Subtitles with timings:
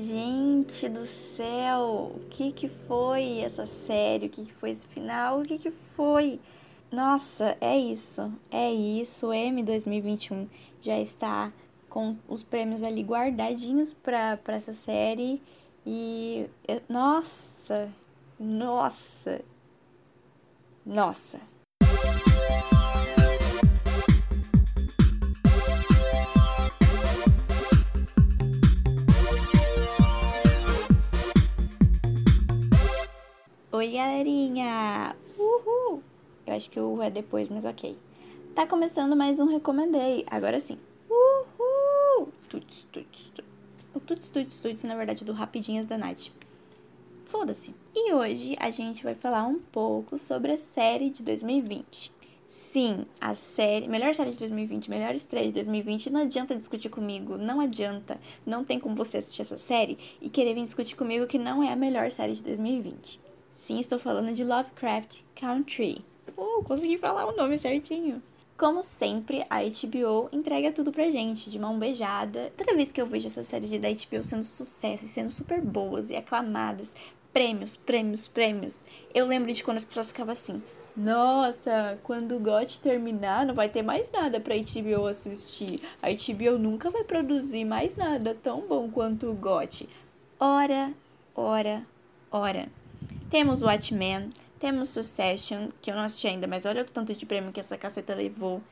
[0.00, 4.26] Gente do céu, o que que foi essa série?
[4.26, 5.40] O que que foi esse final?
[5.40, 6.38] O que que foi?
[6.88, 8.32] Nossa, é isso.
[8.48, 9.26] É isso.
[9.26, 10.48] O M 2021
[10.80, 11.52] já está
[11.88, 15.42] com os prêmios ali guardadinhos para essa série.
[15.84, 16.48] E.
[16.88, 17.90] Nossa!
[18.38, 19.40] Nossa!
[20.86, 21.40] Nossa!
[33.78, 35.14] Oi, galerinha!
[35.38, 36.02] Uhul!
[36.44, 37.96] Eu acho que o é depois, mas ok.
[38.52, 40.24] Tá começando mais um Recomendei.
[40.28, 40.76] Agora sim.
[41.08, 42.26] Uhul!
[42.48, 43.46] Tuts, tuts, tuts.
[43.94, 46.32] O tuts, tuts, tuts, na verdade, do Rapidinhas da Night.
[47.26, 47.72] Foda-se.
[47.94, 52.10] E hoje a gente vai falar um pouco sobre a série de 2020.
[52.48, 56.10] Sim, a série, melhor série de 2020, melhor estreia de 2020.
[56.10, 58.18] Não adianta discutir comigo, não adianta.
[58.44, 61.72] Não tem como você assistir essa série e querer vir discutir comigo que não é
[61.72, 63.27] a melhor série de 2020.
[63.58, 66.04] Sim, estou falando de Lovecraft Country.
[66.36, 68.22] Uh, consegui falar o nome certinho.
[68.56, 72.52] Como sempre, a HBO entrega tudo pra gente, de mão beijada.
[72.56, 76.14] Toda vez que eu vejo essas séries da HBO sendo sucesso, sendo super boas e
[76.14, 76.94] aclamadas,
[77.32, 80.62] prêmios, prêmios, prêmios, eu lembro de quando as pessoas ficavam assim:
[80.96, 85.82] Nossa, quando o GOT terminar, não vai ter mais nada pra HBO assistir.
[86.00, 89.88] A HBO nunca vai produzir mais nada tão bom quanto o GOT.
[90.38, 90.92] Ora,
[91.34, 91.84] ora,
[92.30, 92.68] ora.
[93.30, 97.52] Temos Watchmen, temos Succession, que eu não assisti ainda, mas olha o tanto de prêmio
[97.52, 98.62] que essa caceta levou.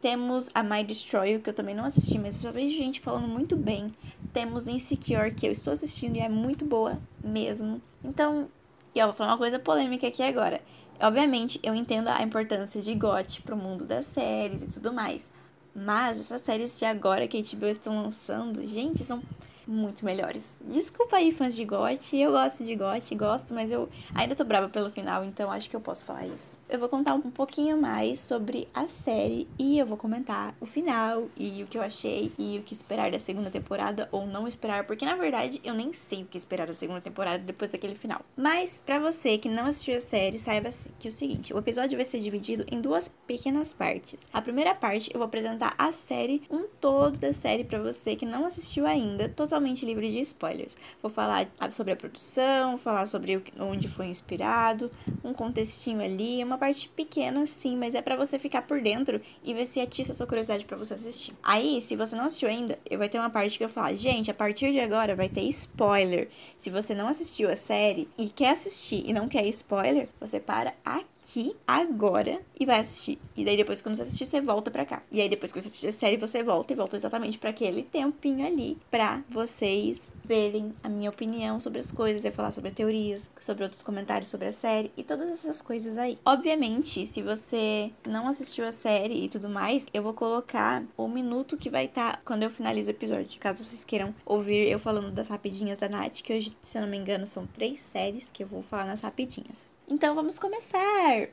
[0.00, 3.28] Temos a My Destroyer, que eu também não assisti, mas eu já vejo gente falando
[3.28, 3.92] muito bem.
[4.32, 7.80] Temos Insecure, que eu estou assistindo e é muito boa mesmo.
[8.04, 8.48] Então,
[8.94, 10.60] e vou falar uma coisa polêmica aqui agora.
[11.00, 15.30] Obviamente, eu entendo a importância de GOT pro mundo das séries e tudo mais.
[15.74, 19.22] Mas essas séries de agora que a HBO estão lançando, gente, são
[19.66, 20.58] muito melhores.
[20.64, 22.16] Desculpa aí, fãs de GOT.
[22.16, 25.74] Eu gosto de GOT, gosto, mas eu ainda tô brava pelo final, então acho que
[25.74, 26.56] eu posso falar isso.
[26.68, 31.28] Eu vou contar um pouquinho mais sobre a série e eu vou comentar o final
[31.36, 34.84] e o que eu achei e o que esperar da segunda temporada ou não esperar,
[34.86, 38.20] porque na verdade eu nem sei o que esperar da segunda temporada depois daquele final.
[38.36, 41.96] Mas para você que não assistiu a série, saiba que é o seguinte, o episódio
[41.96, 44.28] vai ser dividido em duas pequenas partes.
[44.32, 48.26] A primeira parte eu vou apresentar a série, um todo da série para você que
[48.26, 49.55] não assistiu ainda, totalmente
[49.86, 50.76] livre de spoilers.
[51.00, 54.90] Vou falar sobre a produção, falar sobre onde foi inspirado,
[55.22, 59.20] um contextinho ali, uma uma parte pequena, sim, mas é para você ficar por dentro
[59.44, 61.34] e ver se atiça a sua curiosidade para você assistir.
[61.42, 64.30] Aí, se você não assistiu ainda, eu vai ter uma parte que eu falo, gente,
[64.30, 66.28] a partir de agora vai ter spoiler.
[66.56, 70.72] Se você não assistiu a série e quer assistir e não quer spoiler, você para
[70.84, 73.18] aqui aqui, agora, e vai assistir.
[73.36, 75.02] E daí depois, quando você assistir, você volta pra cá.
[75.10, 77.82] E aí depois que você assistir a série, você volta e volta exatamente para aquele
[77.82, 83.30] tempinho ali pra vocês verem a minha opinião sobre as coisas, eu falar sobre teorias,
[83.40, 86.18] sobre outros comentários sobre a série e todas essas coisas aí.
[86.24, 91.56] Obviamente, se você não assistiu a série e tudo mais, eu vou colocar o minuto
[91.56, 93.40] que vai estar tá quando eu finalizo o episódio.
[93.40, 96.88] Caso vocês queiram ouvir eu falando das rapidinhas da Nath, que hoje, se eu não
[96.88, 99.75] me engano, são três séries que eu vou falar nas rapidinhas.
[99.88, 101.28] Então vamos começar!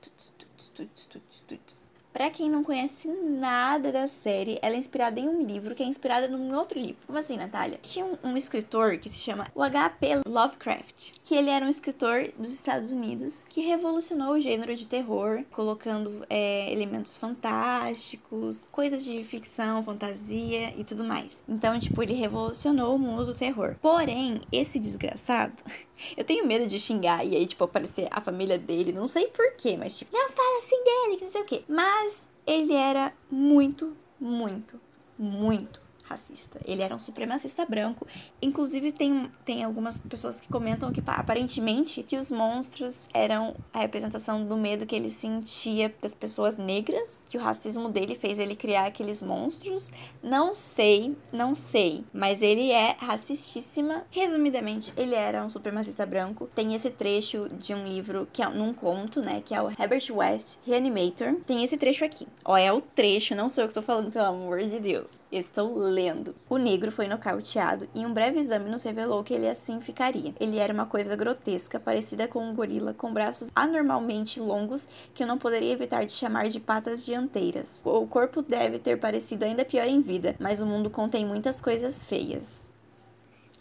[2.13, 5.85] Pra quem não conhece nada da série, ela é inspirada em um livro que é
[5.87, 7.07] inspirada num outro livro.
[7.07, 7.79] Como assim, Natália?
[7.81, 10.21] Tinha um, um escritor que se chama o H.P.
[10.27, 15.43] Lovecraft, que ele era um escritor dos Estados Unidos que revolucionou o gênero de terror,
[15.51, 21.41] colocando é, elementos fantásticos, coisas de ficção, fantasia e tudo mais.
[21.49, 23.75] Então, tipo, ele revolucionou o mundo do terror.
[23.81, 25.63] Porém, esse desgraçado
[26.15, 28.91] Eu tenho medo de xingar e aí, tipo, aparecer a família dele.
[28.91, 31.63] Não sei porquê, mas tipo, não fala assim dele, que não sei o quê.
[31.67, 34.79] Mas ele era muito, muito,
[35.17, 36.59] muito racista.
[36.65, 38.05] Ele era um supremacista branco.
[38.41, 44.45] Inclusive, tem, tem algumas pessoas que comentam que, aparentemente, que os monstros eram a representação
[44.45, 48.85] do medo que ele sentia das pessoas negras, que o racismo dele fez ele criar
[48.85, 49.91] aqueles monstros.
[50.21, 54.03] Não sei, não sei, mas ele é racistíssima.
[54.11, 56.49] Resumidamente, ele era um supremacista branco.
[56.53, 60.05] Tem esse trecho de um livro que é num conto, né, que é o Herbert
[60.11, 61.35] West Reanimator.
[61.45, 62.27] Tem esse trecho aqui.
[62.43, 65.21] Ó, é o trecho, não sou eu que tô falando, pelo amor de Deus.
[65.31, 66.35] Eu estou lendo.
[66.49, 70.33] O negro foi nocauteado e um breve exame nos revelou que ele assim ficaria.
[70.39, 75.27] Ele era uma coisa grotesca, parecida com um gorila com braços anormalmente longos que eu
[75.27, 77.81] não poderia evitar de chamar de patas dianteiras.
[77.85, 82.03] O corpo deve ter parecido ainda pior em vida, mas o mundo contém muitas coisas
[82.03, 82.72] feias.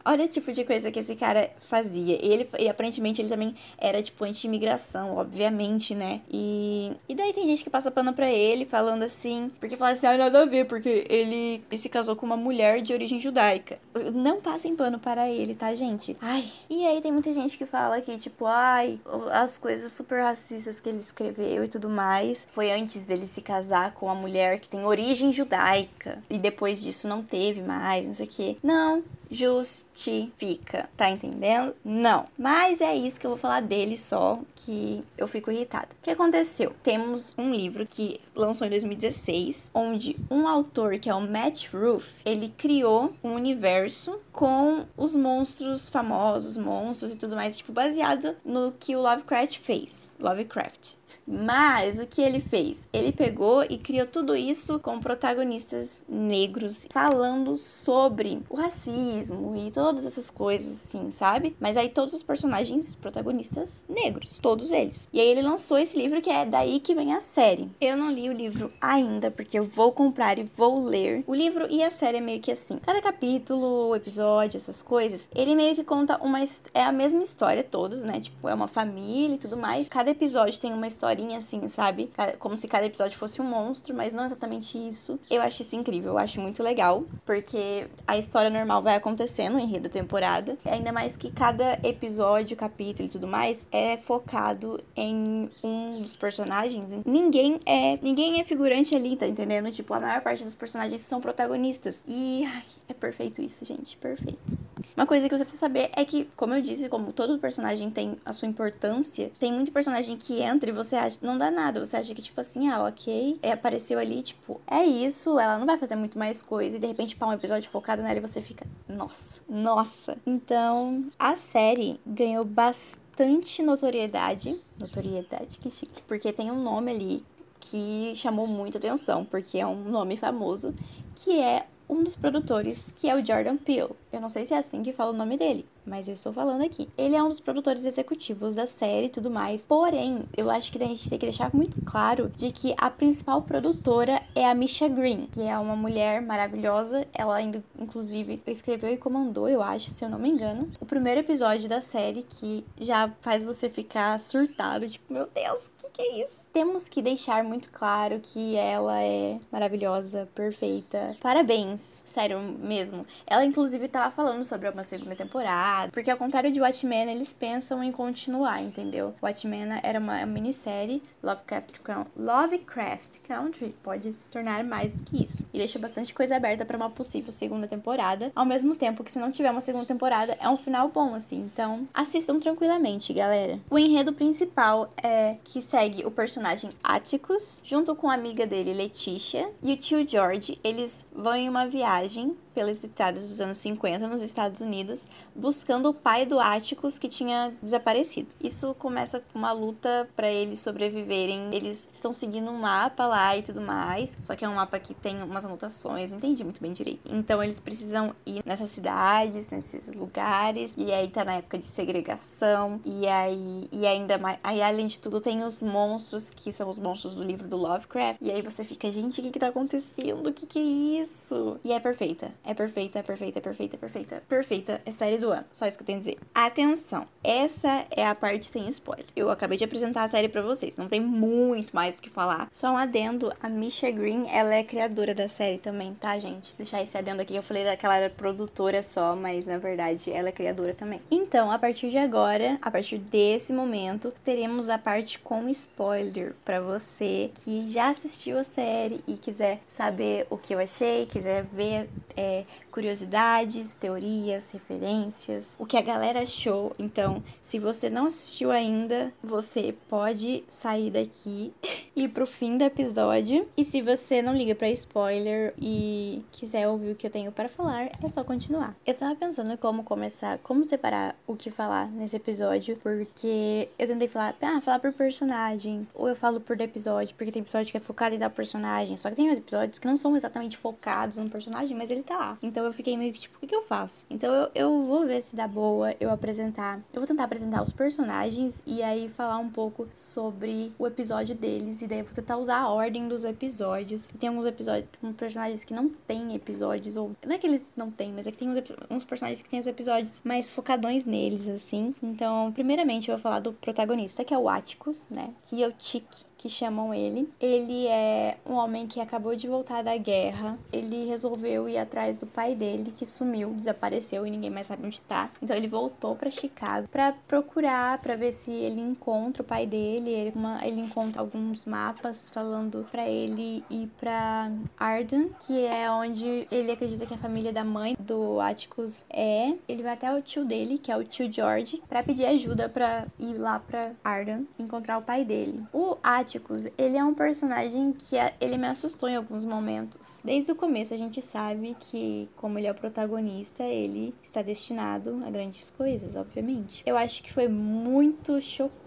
[0.04, 2.18] Olha o tipo de coisa que esse cara fazia.
[2.20, 6.20] Ele, e aparentemente ele também era, tipo, anti-imigração, obviamente, né?
[6.30, 10.06] E, e daí tem gente que passa pano pra ele, falando assim, porque fala assim,
[10.06, 13.78] ah, nada a ver, porque ele, ele se casou com uma mulher de origem judaica.
[14.12, 16.16] Não passem pano para ele, tá, gente?
[16.20, 16.44] Ai.
[16.68, 18.98] E aí tem muita gente que fala que, tipo, ai,
[19.30, 23.92] as coisas super racistas que ele escreveu e tudo mais, foi antes dele se casar
[23.92, 26.18] com uma mulher que tem origem judaica.
[26.28, 28.56] E depois disso não teve mais, não sei o quê.
[28.62, 29.02] Não,
[29.32, 31.74] justifica, tá entendendo?
[31.84, 32.26] Não.
[32.38, 35.88] Mas é isso que eu vou falar dele só, que eu fico irritada.
[35.90, 36.74] O que aconteceu?
[36.82, 42.12] Temos um livro que lançou em 2016, onde um autor que é o Matt Ruff,
[42.24, 48.72] ele criou um universo com os monstros famosos, monstros e tudo mais, tipo baseado no
[48.78, 50.14] que o Lovecraft fez.
[50.20, 50.94] Lovecraft.
[51.26, 52.88] Mas o que ele fez?
[52.92, 60.04] Ele pegou e criou tudo isso com protagonistas negros falando sobre o racismo e todas
[60.04, 61.56] essas coisas assim, sabe?
[61.60, 65.08] Mas aí todos os personagens protagonistas negros, todos eles.
[65.12, 67.70] E aí ele lançou esse livro que é daí que vem a série.
[67.80, 71.24] Eu não li o livro ainda porque eu vou comprar e vou ler.
[71.26, 72.78] O livro e a série é meio que assim.
[72.78, 76.42] Cada capítulo, episódio, essas coisas, ele meio que conta uma
[76.74, 78.20] é a mesma história todos, né?
[78.20, 79.88] Tipo, é uma família e tudo mais.
[79.88, 82.10] Cada episódio tem uma história historinha, assim, sabe?
[82.38, 85.20] Como se cada episódio fosse um monstro, mas não exatamente isso.
[85.30, 89.84] Eu acho isso incrível, eu acho muito legal, porque a história normal vai acontecendo, enredo
[89.84, 90.56] da temporada.
[90.64, 96.92] Ainda mais que cada episódio, capítulo e tudo mais é focado em um dos personagens.
[97.04, 99.70] Ninguém é, ninguém é figurante ali, tá entendendo?
[99.70, 102.02] Tipo, a maior parte dos personagens são protagonistas.
[102.06, 104.58] E ai, é perfeito isso, gente, perfeito.
[104.96, 108.16] Uma coisa que você precisa saber é que, como eu disse, como todo personagem tem
[108.24, 111.84] a sua importância, tem muito personagem que entra e você acha, não dá nada.
[111.84, 115.66] Você acha que, tipo assim, ah, ok, é, apareceu ali, tipo, é isso, ela não
[115.66, 116.76] vai fazer muito mais coisa.
[116.76, 120.16] E de repente, pá, um episódio focado nela e você fica, nossa, nossa.
[120.26, 124.60] Então, a série ganhou bastante notoriedade.
[124.78, 126.02] Notoriedade, que chique.
[126.02, 127.24] Porque tem um nome ali
[127.62, 130.74] que chamou muita atenção, porque é um nome famoso,
[131.14, 133.90] que é um dos produtores, que é o Jordan Peele.
[134.12, 136.62] Eu não sei se é assim que fala o nome dele, mas eu estou falando
[136.64, 136.88] aqui.
[136.96, 139.66] Ele é um dos produtores executivos da série e tudo mais.
[139.66, 143.42] Porém, eu acho que a gente tem que deixar muito claro de que a principal
[143.42, 147.06] produtora é a Misha Green, que é uma mulher maravilhosa.
[147.12, 151.20] Ela ainda, inclusive, escreveu e comandou, eu acho, se eu não me engano, o primeiro
[151.20, 156.02] episódio da série que já faz você ficar surtado, tipo, meu Deus, o que, que
[156.02, 156.40] é isso?
[156.52, 161.16] Temos que deixar muito claro que ela é maravilhosa, perfeita.
[161.20, 163.06] Parabéns, sério mesmo.
[163.26, 167.82] Ela, inclusive, tava falando sobre uma segunda temporada porque ao contrário de Watchmen, eles pensam
[167.82, 169.14] em continuar, entendeu?
[169.22, 171.80] Watchmen era uma minissérie, Lovecraft,
[172.16, 175.48] Lovecraft Country pode se tornar mais do que isso.
[175.52, 179.18] E deixa bastante coisa aberta para uma possível segunda temporada, ao mesmo tempo que se
[179.18, 181.40] não tiver uma segunda temporada, é um final bom, assim.
[181.52, 183.58] Então, assistam tranquilamente, galera.
[183.70, 189.50] O enredo principal é que segue o personagem Atticus, junto com a amiga dele, Leticia,
[189.62, 194.20] e o tio George, eles vão em uma viagem pelas estradas dos anos 50 nos
[194.20, 198.28] Estados Unidos, buscando o pai do Atticus que tinha desaparecido.
[198.40, 201.54] Isso começa com uma luta para eles sobreviverem.
[201.54, 204.94] Eles estão seguindo um mapa lá e tudo mais, só que é um mapa que
[204.94, 207.00] tem umas anotações, não entendi muito bem direito.
[207.10, 212.80] Então eles precisam ir nessas cidades, nesses lugares, e aí tá na época de segregação,
[212.84, 216.78] e aí e ainda mais, aí além de tudo tem os monstros que são os
[216.78, 218.18] monstros do livro do Lovecraft.
[218.20, 220.28] E aí você fica, gente, o que que tá acontecendo?
[220.28, 221.60] O que que é isso?
[221.64, 222.32] E é perfeita.
[222.44, 224.22] É perfeita, é perfeita, é perfeita, é perfeita.
[224.28, 225.44] Perfeita é série do ano.
[225.52, 226.18] Só isso que eu tenho a dizer.
[226.34, 229.06] Atenção, essa é a parte sem spoiler.
[229.14, 230.76] Eu acabei de apresentar a série para vocês.
[230.76, 232.48] Não tem muito mais do que falar.
[232.50, 236.54] Só um adendo, a Misha Green, ela é criadora da série também, tá, gente?
[236.56, 237.34] deixar esse adendo aqui.
[237.34, 241.00] Eu falei que ela era produtora só, mas na verdade ela é criadora também.
[241.10, 246.60] Então, a partir de agora, a partir desse momento, teremos a parte com spoiler para
[246.60, 251.88] você que já assistiu a série e quiser saber o que eu achei, quiser ver
[252.16, 256.72] é, curiosidades, teorias, referências, o que a galera achou.
[256.78, 261.52] Então, se você não assistiu ainda, você pode sair daqui
[261.96, 263.46] e ir pro fim do episódio.
[263.56, 267.48] E se você não liga para spoiler e quiser ouvir o que eu tenho para
[267.48, 268.74] falar, é só continuar.
[268.86, 274.08] Eu tava pensando como começar, como separar o que falar nesse episódio, porque eu tentei
[274.08, 277.80] falar, ah, falar por personagem, ou eu falo por episódio, porque tem episódio que é
[277.80, 281.76] focado em dar personagem, só que tem episódios que não são exatamente focados no personagem,
[281.76, 282.38] mas ele tá lá.
[282.42, 284.04] Então eu fiquei meio que tipo, o que, que eu faço?
[284.10, 286.80] Então eu, eu vou ver se dá boa eu apresentar.
[286.92, 291.82] Eu vou tentar apresentar os personagens e aí falar um pouco sobre o episódio deles.
[291.82, 294.06] E daí eu vou tentar usar a ordem dos episódios.
[294.18, 297.90] Tem alguns episódios, com personagens que não tem episódios, ou não é que eles não
[297.90, 298.58] tem, mas é que tem uns,
[298.90, 301.94] uns personagens que tem os episódios mais focadões neles, assim.
[302.02, 305.30] Então, primeiramente eu vou falar do protagonista, que é o Atticus, né?
[305.42, 307.32] Que é o Tiki que chamam ele.
[307.40, 310.58] Ele é um homem que acabou de voltar da guerra.
[310.72, 315.00] Ele resolveu ir atrás do pai dele, que sumiu, desapareceu e ninguém mais sabe onde
[315.02, 315.30] tá.
[315.40, 320.10] Então ele voltou para Chicago para procurar, para ver se ele encontra o pai dele.
[320.10, 326.48] Ele, uma, ele encontra alguns mapas falando para ele ir para Arden, que é onde
[326.50, 329.54] ele acredita que a família da mãe do Atticus é.
[329.68, 333.06] Ele vai até o tio dele, que é o tio George, para pedir ajuda para
[333.16, 335.62] ir lá para Arden encontrar o pai dele.
[335.72, 336.31] O Atticus
[336.78, 340.18] ele é um personagem que ele me assustou em alguns momentos.
[340.24, 345.22] Desde o começo a gente sabe que, como ele é o protagonista, ele está destinado
[345.26, 346.82] a grandes coisas, obviamente.
[346.86, 348.81] Eu acho que foi muito chocante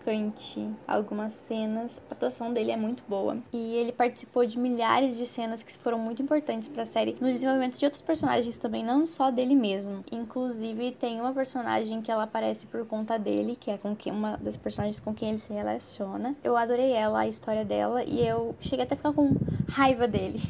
[0.88, 2.01] algumas cenas.
[2.09, 5.97] A atuação dele é muito boa e ele participou de milhares de cenas que foram
[5.97, 10.03] muito importantes para a série no desenvolvimento de outros personagens também, não só dele mesmo.
[10.12, 14.38] Inclusive tem uma personagem que ela aparece por conta dele, que é com quem uma
[14.38, 16.35] das personagens com quem ele se relaciona.
[16.43, 19.35] Eu adorei ela, história dela e eu cheguei até a ficar com
[19.67, 20.41] raiva dele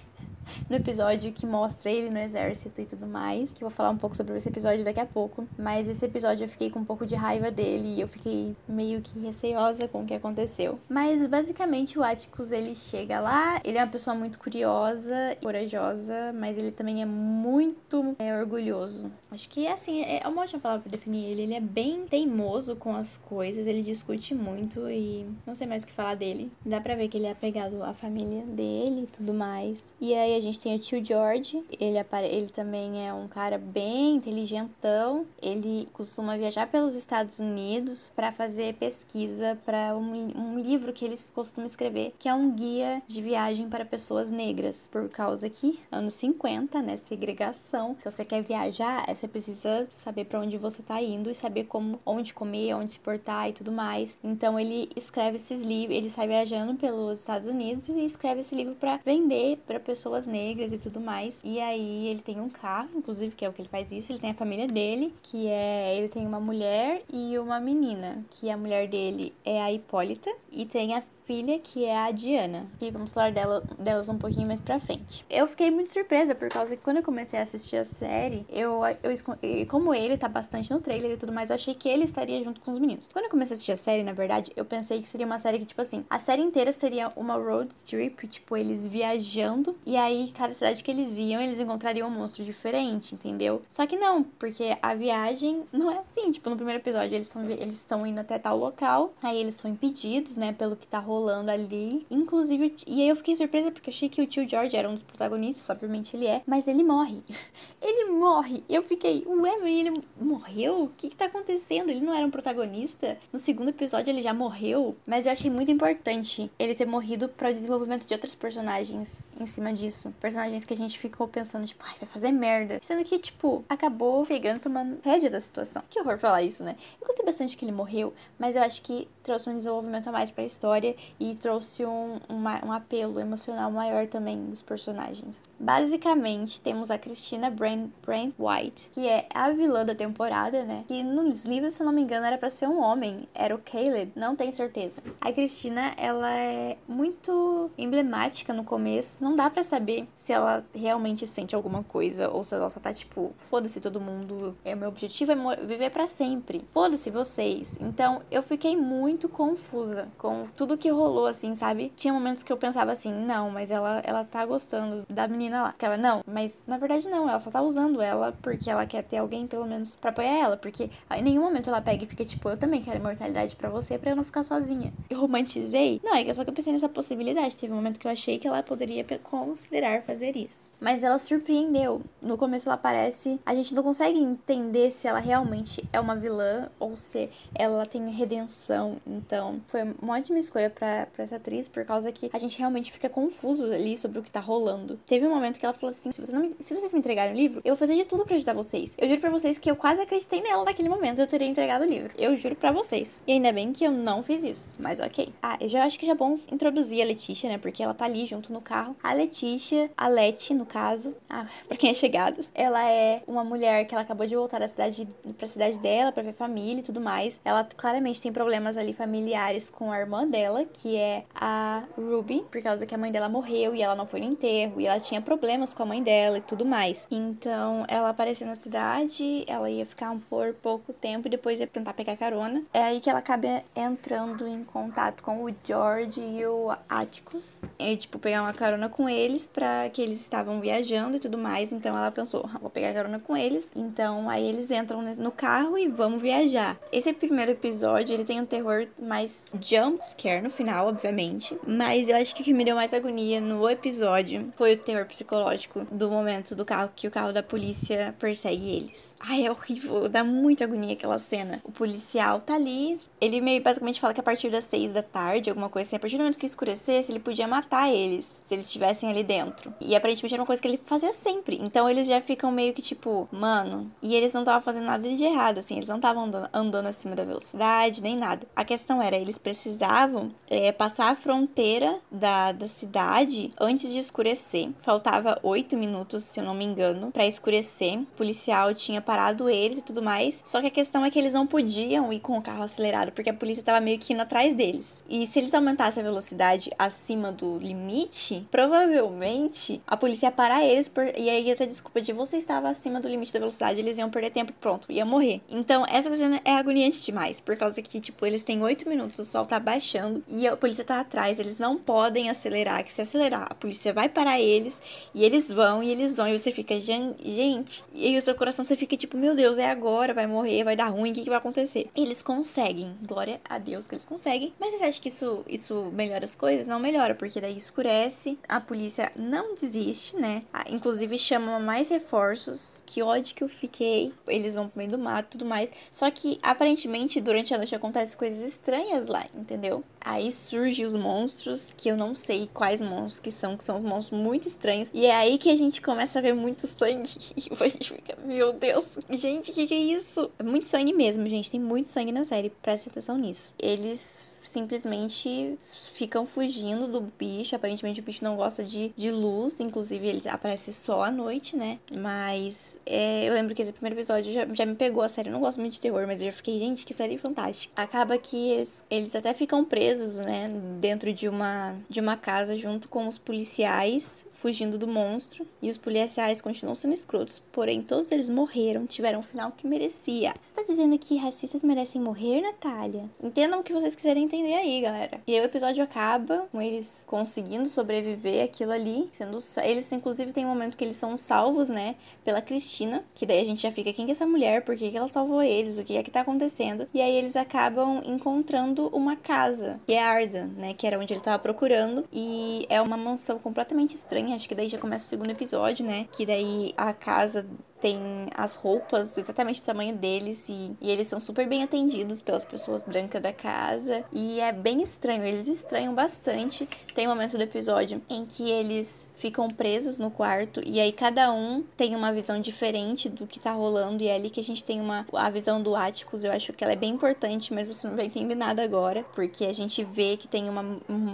[0.70, 3.98] no episódio que mostra ele no exército e tudo mais, que eu vou falar um
[3.98, 5.48] pouco sobre esse episódio daqui a pouco.
[5.58, 9.02] Mas esse episódio eu fiquei com um pouco de raiva dele e eu fiquei meio
[9.02, 10.80] que receosa com o que aconteceu.
[10.90, 16.58] Mas basicamente o Atticus ele chega lá, ele é uma pessoa muito curiosa, corajosa, mas
[16.58, 19.12] ele também é muito é, orgulhoso.
[19.32, 21.42] Acho que assim, é uma ótima palavra pra definir ele.
[21.42, 25.88] Ele é bem teimoso com as coisas, ele discute muito e não sei mais o
[25.88, 26.52] que falar dele.
[26.66, 29.94] Dá pra ver que ele é apegado à família dele e tudo mais.
[30.00, 31.98] E aí a gente tem o tio George, ele,
[32.30, 35.26] ele também é um cara bem inteligentão.
[35.42, 41.32] Ele costuma viajar pelos Estados Unidos para fazer pesquisa para um, um, livro que eles
[41.34, 44.88] costumam escrever, que é um guia de viagem para pessoas negras.
[44.92, 47.96] Por causa que, anos 50, né, segregação.
[48.00, 52.00] Então, você quer viajar, você precisa saber para onde você tá indo e saber como,
[52.06, 54.18] onde comer, onde se portar e tudo mais.
[54.24, 58.76] Então, ele escreve esses livros, ele sai viajando pelos Estados Unidos e escreve esse livro
[58.76, 61.40] para vender para pessoas pessoas negras e tudo mais.
[61.44, 64.12] E aí ele tem um carro, inclusive, que é o que ele faz isso.
[64.12, 65.98] Ele tem a família dele, que é.
[65.98, 70.32] Ele tem uma mulher e uma menina, que a mulher dele é a Hipólita.
[70.52, 72.68] E tem a filha, que é a Diana.
[72.82, 75.26] E vamos falar dela, delas um pouquinho mais pra frente.
[75.30, 78.82] Eu fiquei muito surpresa, por causa que quando eu comecei a assistir a série, eu,
[79.04, 82.44] eu como ele tá bastante no trailer e tudo mais, eu achei que ele estaria
[82.44, 83.10] junto com os meninos.
[83.12, 85.60] Quando eu comecei a assistir a série, na verdade, eu pensei que seria uma série
[85.60, 90.32] que, tipo assim, a série inteira seria uma road trip, tipo, eles viajando, e aí,
[90.36, 93.62] cada cidade que eles iam, eles encontrariam um monstro diferente, entendeu?
[93.68, 96.32] Só que não, porque a viagem não é assim.
[96.32, 100.38] Tipo, no primeiro episódio, eles estão eles indo até tal local, aí eles são impedidos,
[100.38, 102.06] né, pelo que tá rolando rolando ali.
[102.12, 105.04] Inclusive, e aí eu fiquei surpresa porque achei que o tio George era um dos
[105.04, 107.24] protagonistas, obviamente ele é, mas ele morre.
[107.82, 108.64] ele morre.
[108.70, 110.84] Eu fiquei, ué, mas ele morreu?
[110.84, 111.90] O que que tá acontecendo?
[111.90, 113.18] Ele não era um protagonista?
[113.32, 117.50] No segundo episódio ele já morreu, mas eu achei muito importante ele ter morrido para
[117.50, 120.14] o desenvolvimento de outros personagens em cima disso.
[120.20, 122.80] Personagens que a gente ficou pensando, tipo, ai, vai fazer merda.
[122.82, 125.84] Sendo que, tipo, acabou pegando tomando rédea da situação.
[125.90, 126.76] Que horror falar isso, né?
[127.00, 130.32] Eu gostei bastante que ele morreu, mas eu acho que trouxe um desenvolvimento a mais
[130.32, 135.44] pra história e trouxe um, uma, um apelo emocional maior também dos personagens.
[135.60, 140.84] Basicamente, temos a Christina Brand, Brand White, que é a vilã da temporada, né?
[140.88, 143.18] Que nos livros, se eu não me engano, era para ser um homem.
[143.34, 145.02] Era o Caleb, não tenho certeza.
[145.22, 149.24] A Christina, ela é muito emblemática no começo.
[149.24, 152.94] Não dá para saber se ela realmente sente alguma coisa ou se ela só tá
[152.94, 154.58] tipo, foda-se todo mundo.
[154.64, 156.66] É, meu objetivo é viver para sempre.
[156.72, 157.78] Foda-se vocês.
[157.80, 161.92] Então, eu fiquei muito confusa com tudo que rolou assim, sabe?
[161.96, 165.72] Tinha momentos que eu pensava assim, não, mas ela, ela tá gostando da menina lá.
[165.72, 169.18] Ficava, não, mas na verdade não, ela só tá usando ela porque ela quer ter
[169.18, 170.58] alguém, pelo menos, pra apoiar ela.
[170.58, 173.98] Porque em nenhum momento ela pega e fica tipo, eu também quero imortalidade para você,
[173.98, 174.94] para eu não ficar sozinha.
[175.10, 176.02] Eu romantizei?
[176.04, 177.58] Não, é só que eu pensei nessa possibilidade.
[177.58, 180.70] Teve um momento que eu achei que ela poderia considerar fazer isso.
[180.80, 182.02] Mas ela surpreendeu.
[182.22, 186.70] No começo ela aparece, a gente não consegue entender se ela realmente é uma vilã
[186.80, 188.98] ou se ela tem redenção.
[189.06, 192.58] Então, foi uma ótima escolha para pra, pra essa atriz, por causa que a gente
[192.60, 195.00] realmente fica confuso ali sobre o que tá rolando.
[195.06, 197.36] Teve um momento que ela falou assim: se, você me, se vocês me entregarem o
[197.36, 198.96] livro, eu vou fazer de tudo para ajudar vocês.
[199.00, 201.86] Eu juro para vocês que eu quase acreditei nela naquele momento, eu teria entregado o
[201.86, 202.12] livro.
[202.18, 203.20] Eu juro para vocês.
[203.26, 205.34] E ainda bem que eu não fiz isso, mas ok.
[205.42, 207.58] Ah, eu já acho que já é bom introduzir a Letícia, né?
[207.58, 208.96] Porque ela tá ali junto no carro.
[209.02, 213.86] A Letícia, a Leti, no caso, ah, pra quem é chegado, ela é uma mulher
[213.86, 217.02] que ela acabou de voltar da cidade, pra cidade dela, pra ver família e tudo
[217.02, 217.42] mais.
[217.44, 222.62] Ela claramente tem problemas ali familiares com a irmã dela, que é a Ruby, por
[222.62, 225.22] causa que a mãe dela morreu e ela não foi no enterro, e ela tinha
[225.22, 227.08] problemas com a mãe dela e tudo mais.
[227.10, 231.94] Então, ela apareceu na cidade, ela ia ficar por pouco tempo e depois ia tentar
[231.94, 232.62] pegar carona.
[232.74, 237.62] É aí que ela acaba entrando em contato com o George e o Atticus.
[237.80, 241.72] E, tipo, pegar uma carona com eles para que eles estavam viajando e tudo mais.
[241.72, 243.72] Então ela pensou, vou pegar carona com eles.
[243.76, 246.78] Então aí eles entram no carro e vamos viajar.
[246.92, 251.58] Esse primeiro episódio, ele tem um terror mais jump scare no final, obviamente.
[251.68, 255.06] Mas eu acho que o que me deu mais agonia no episódio foi o terror
[255.06, 259.16] psicológico do momento do carro que o carro da polícia persegue eles.
[259.20, 261.62] Ai, é horrível, dá muita agonia aquela cena.
[261.64, 265.50] O policial tá ali, ele meio basicamente fala que a partir das seis da tarde,
[265.50, 268.66] alguma coisa assim, a partir do momento que escurecesse, ele podia matar eles, se eles
[268.66, 269.74] estivessem ali dentro.
[269.82, 271.60] E aparentemente era uma coisa que ele fazia sempre.
[271.62, 273.92] Então eles já ficam meio que tipo, mano.
[274.02, 277.16] E eles não estavam fazendo nada de errado, assim, eles não estavam andando, andando, acima
[277.16, 278.48] da velocidade, nem nada.
[278.56, 284.70] A questão era, eles precisavam é, passar a fronteira da, da cidade antes de escurecer.
[284.82, 288.00] Faltava oito minutos, se eu não me engano, para escurecer.
[288.00, 290.42] O policial tinha parado eles e tudo mais.
[290.46, 293.30] Só que a questão é que eles não podiam ir com o carro acelerado, porque
[293.30, 295.04] a polícia tava meio que indo atrás deles.
[295.10, 300.88] E se eles aumentassem a velocidade acima do limite, provavelmente a polícia ia parar eles
[300.88, 301.04] por...
[301.04, 304.10] e aí ia ter desculpa de você estava acima do limite da velocidade, eles iam
[304.10, 305.42] perder tempo pronto, ia morrer.
[305.50, 309.26] Então, essa cena é agoniante demais, por causa que, tipo, eles têm 8 minutos, o
[309.26, 313.48] sol tá baixando e a polícia tá atrás, eles não podem acelerar, que se acelerar,
[313.50, 314.82] a polícia vai parar eles
[315.14, 318.64] e eles vão e eles vão e você fica, gente, e aí o seu coração
[318.64, 321.30] você fica tipo, meu Deus, é agora, vai morrer, vai dar ruim, o que, que
[321.30, 321.90] vai acontecer?
[321.96, 326.26] Eles conseguem, glória a Deus que eles conseguem, mas você acha que isso, isso melhora
[326.26, 326.68] as coisas?
[326.68, 330.44] Não melhora, porque daí escurece, a polícia não desiste, né?
[330.54, 332.82] Ah, inclusive chama mais reforços.
[332.86, 334.14] Que ódio que eu fiquei.
[334.28, 335.72] Eles vão pro meio do mato tudo mais.
[335.92, 339.84] Só que aparentemente durante a noite acontecem coisas estranhas lá, entendeu?
[340.00, 343.84] Aí surgem os monstros, que eu não sei quais monstros que são, que são os
[343.84, 344.92] monstros muito estranhos.
[344.94, 347.10] E é aí que a gente começa a ver muito sangue.
[347.36, 350.32] E a gente fica, meu Deus, gente, o que, que é isso?
[350.40, 351.52] É muito sangue mesmo, gente.
[351.52, 352.50] Tem muito sangue na série.
[352.50, 353.54] Presta atenção nisso.
[353.60, 355.58] Eles simplesmente
[355.94, 357.56] ficam fugindo do bicho.
[357.56, 361.80] Aparentemente o bicho não gosta de, de luz, inclusive ele aparece só à noite, né?
[361.96, 365.30] Mas é, eu lembro que esse primeiro episódio já, já me pegou a série.
[365.30, 367.74] Eu não gosto muito de terror, mas eu já fiquei, gente, que série fantástica.
[367.76, 370.48] Acaba que eles, eles até ficam presos, né?
[370.80, 375.78] Dentro de uma, de uma casa junto com os policiais fugindo do monstro e os
[375.78, 377.42] policiais continuam sendo escrotos.
[377.52, 380.34] Porém, todos eles morreram, tiveram o final que merecia.
[380.44, 383.10] Você tá dizendo que racistas merecem morrer, Natália?
[383.22, 385.22] Entendam o que vocês quiserem entender aí, galera.
[385.26, 390.46] E aí o episódio acaba com eles conseguindo sobreviver aquilo ali, sendo eles inclusive tem
[390.46, 393.94] um momento que eles são salvos, né, pela Cristina, que daí a gente já fica
[393.94, 396.12] quem que é essa mulher, por que, que ela salvou eles, o que é que
[396.12, 396.88] tá acontecendo?
[396.94, 401.22] E aí eles acabam encontrando uma casa, que é Arden, né, que era onde ele
[401.22, 405.32] tava procurando, e é uma mansão completamente estranha, acho que daí já começa o segundo
[405.32, 407.46] episódio, né, que daí a casa
[407.82, 412.46] tem as roupas exatamente do tamanho deles e, e, eles são super bem atendidos pelas
[412.46, 416.68] pessoas brancas da casa e é bem estranho, eles estranham bastante.
[416.94, 421.32] Tem um momento do episódio em que eles ficam presos no quarto e aí cada
[421.32, 424.64] um tem uma visão diferente do que tá rolando e é ali que a gente
[424.64, 427.88] tem uma a visão do Atticus, eu acho que ela é bem importante, mas você
[427.88, 430.64] não vai entender nada agora, porque a gente vê que tem uma,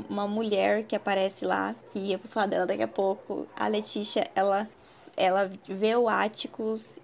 [0.10, 3.48] uma mulher que aparece lá, que eu vou falar dela daqui a pouco.
[3.56, 4.68] A Letícia, ela
[5.16, 6.10] ela vê o